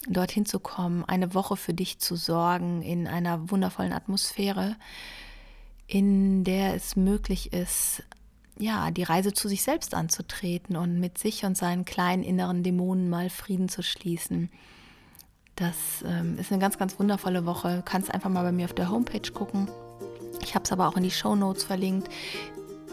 dorthin 0.07 0.45
zu 0.45 0.59
kommen, 0.59 1.03
eine 1.05 1.33
Woche 1.33 1.57
für 1.57 1.73
dich 1.73 1.99
zu 1.99 2.15
sorgen 2.15 2.81
in 2.81 3.07
einer 3.07 3.49
wundervollen 3.49 3.93
Atmosphäre, 3.93 4.75
in 5.87 6.43
der 6.43 6.75
es 6.75 6.95
möglich 6.95 7.51
ist, 7.51 8.03
ja, 8.59 8.91
die 8.91 9.03
Reise 9.03 9.33
zu 9.33 9.47
sich 9.47 9.63
selbst 9.63 9.93
anzutreten 9.93 10.75
und 10.75 10.99
mit 10.99 11.17
sich 11.17 11.45
und 11.45 11.57
seinen 11.57 11.85
kleinen 11.85 12.23
inneren 12.23 12.63
Dämonen 12.63 13.09
mal 13.09 13.29
Frieden 13.29 13.69
zu 13.69 13.83
schließen. 13.83 14.49
Das 15.55 15.75
ähm, 16.05 16.37
ist 16.37 16.51
eine 16.51 16.61
ganz, 16.61 16.77
ganz 16.77 16.99
wundervolle 16.99 17.45
Woche. 17.45 17.77
Du 17.77 17.81
kannst 17.81 18.13
einfach 18.13 18.29
mal 18.29 18.43
bei 18.43 18.51
mir 18.51 18.65
auf 18.65 18.73
der 18.73 18.89
Homepage 18.89 19.31
gucken. 19.31 19.67
Ich 20.41 20.53
habe 20.53 20.63
es 20.63 20.71
aber 20.71 20.87
auch 20.87 20.95
in 20.95 21.03
die 21.03 21.11
Show 21.11 21.35
Notes 21.35 21.63
verlinkt. 21.63 22.09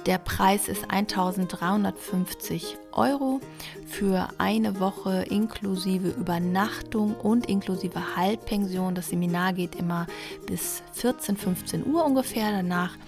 Der 0.07 0.19
Preis 0.19 0.69
ist 0.69 0.91
1350 0.91 2.77
Euro 2.93 3.41
für 3.87 4.29
eine 4.37 4.79
Woche 4.79 5.25
inklusive 5.31 6.09
Übernachtung 6.09 7.15
und 7.15 7.47
inklusive 7.47 8.15
Halbpension. 8.15 8.95
Das 8.95 9.09
Seminar 9.09 9.55
geht 9.55 9.75
immer 9.75 10.07
bis 10.47 10.83
14, 10.93 11.39
15 11.39 11.87
Uhr 11.87 12.05
ungefähr. 12.05 12.51
Danach 12.51 12.99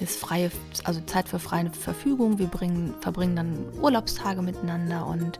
ist 0.00 0.18
freie, 0.18 0.50
also 0.84 1.00
Zeit 1.02 1.28
für 1.28 1.38
freie 1.38 1.70
Verfügung. 1.70 2.38
Wir 2.38 2.46
bringen, 2.46 2.94
verbringen 3.00 3.36
dann 3.36 3.66
Urlaubstage 3.80 4.42
miteinander 4.42 5.06
und 5.06 5.38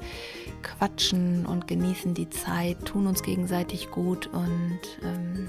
quatschen 0.62 1.46
und 1.46 1.66
genießen 1.66 2.14
die 2.14 2.28
Zeit, 2.30 2.84
tun 2.84 3.06
uns 3.06 3.22
gegenseitig 3.22 3.90
gut 3.90 4.26
und 4.28 4.80
ähm, 5.02 5.48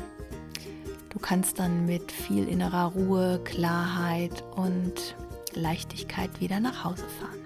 du 1.09 1.19
kannst 1.19 1.59
dann 1.59 1.85
mit 1.85 2.11
viel 2.11 2.47
innerer 2.47 2.85
Ruhe, 2.93 3.41
Klarheit 3.43 4.43
und 4.55 5.15
Leichtigkeit 5.53 6.39
wieder 6.39 6.59
nach 6.59 6.85
Hause 6.85 7.03
fahren. 7.19 7.41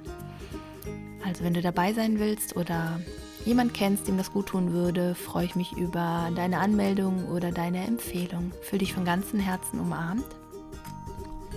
Also 1.25 1.43
wenn 1.43 1.55
du 1.55 1.61
dabei 1.61 1.93
sein 1.93 2.19
willst 2.19 2.55
oder 2.55 2.99
jemand 3.45 3.73
kennst, 3.73 4.07
dem 4.07 4.17
das 4.17 4.31
gut 4.31 4.47
tun 4.47 4.73
würde, 4.73 5.15
freue 5.15 5.45
ich 5.45 5.55
mich 5.55 5.73
über 5.73 6.29
deine 6.35 6.59
Anmeldung 6.59 7.27
oder 7.29 7.51
deine 7.51 7.85
Empfehlung. 7.85 8.51
Fühl 8.61 8.79
dich 8.79 8.93
von 8.93 9.05
ganzem 9.05 9.39
Herzen 9.39 9.79
umarmt. 9.79 10.23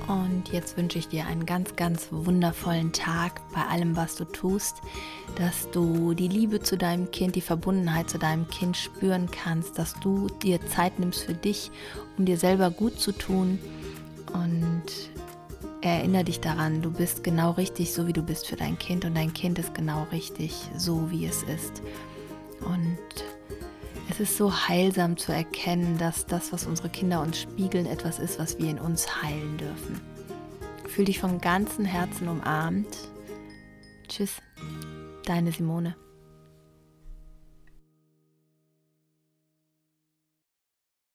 Und 0.07 0.49
jetzt 0.53 0.77
wünsche 0.77 0.99
ich 0.99 1.09
dir 1.09 1.27
einen 1.27 1.45
ganz, 1.45 1.77
ganz 1.77 2.09
wundervollen 2.11 2.93
Tag 2.93 3.41
bei 3.53 3.63
allem, 3.63 3.97
was 3.97 4.17
du 4.17 4.25
tust, 4.25 4.77
dass 5.37 5.71
du 5.71 6.15
die 6.15 6.29
Liebe 6.29 6.61
zu 6.61 6.79
deinem 6.79 7.11
Kind, 7.11 7.37
die 7.37 7.41
Verbundenheit 7.41 8.09
zu 8.09 8.19
deinem 8.19 8.49
Kind 8.49 8.77
spüren 8.77 9.29
kannst, 9.31 9.79
dass 9.79 9.95
du 10.01 10.29
dir 10.43 10.65
Zeit 10.67 10.99
nimmst 10.99 11.25
für 11.25 11.35
dich, 11.35 11.71
um 12.17 12.25
dir 12.25 12.39
selber 12.39 12.71
gut 12.71 12.99
zu 12.99 13.13
tun 13.13 13.59
und 14.33 14.85
erinnere 15.81 16.25
dich 16.25 16.41
daran, 16.41 16.83
du 16.83 16.91
bist 16.91 17.23
genau 17.23 17.53
richtig, 17.53 17.93
so 17.93 18.07
wie 18.07 18.13
du 18.13 18.23
bist 18.23 18.47
für 18.47 18.57
dein 18.57 18.79
Kind 18.79 19.05
und 19.05 19.15
dein 19.15 19.33
Kind 19.33 19.59
ist 19.59 19.75
genau 19.75 20.07
richtig, 20.11 20.55
so 20.77 21.11
wie 21.11 21.27
es 21.27 21.43
ist. 21.45 21.83
Und 22.61 22.99
es 24.21 24.31
ist 24.31 24.37
so 24.37 24.53
heilsam 24.53 25.17
zu 25.17 25.31
erkennen, 25.31 25.97
dass 25.97 26.27
das, 26.27 26.53
was 26.53 26.67
unsere 26.67 26.89
Kinder 26.89 27.21
uns 27.21 27.39
spiegeln, 27.39 27.87
etwas 27.87 28.19
ist, 28.19 28.41
was 28.41 28.59
wir 28.59 28.69
in 28.69 28.81
uns 28.81 29.23
heilen 29.23 29.57
dürfen. 29.59 30.01
Fühl 30.89 31.05
dich 31.05 31.21
von 31.21 31.41
ganzem 31.41 31.85
Herzen 31.85 32.27
umarmt. 32.27 32.89
Tschüss, 34.09 34.43
deine 35.25 35.53
Simone. 35.53 35.95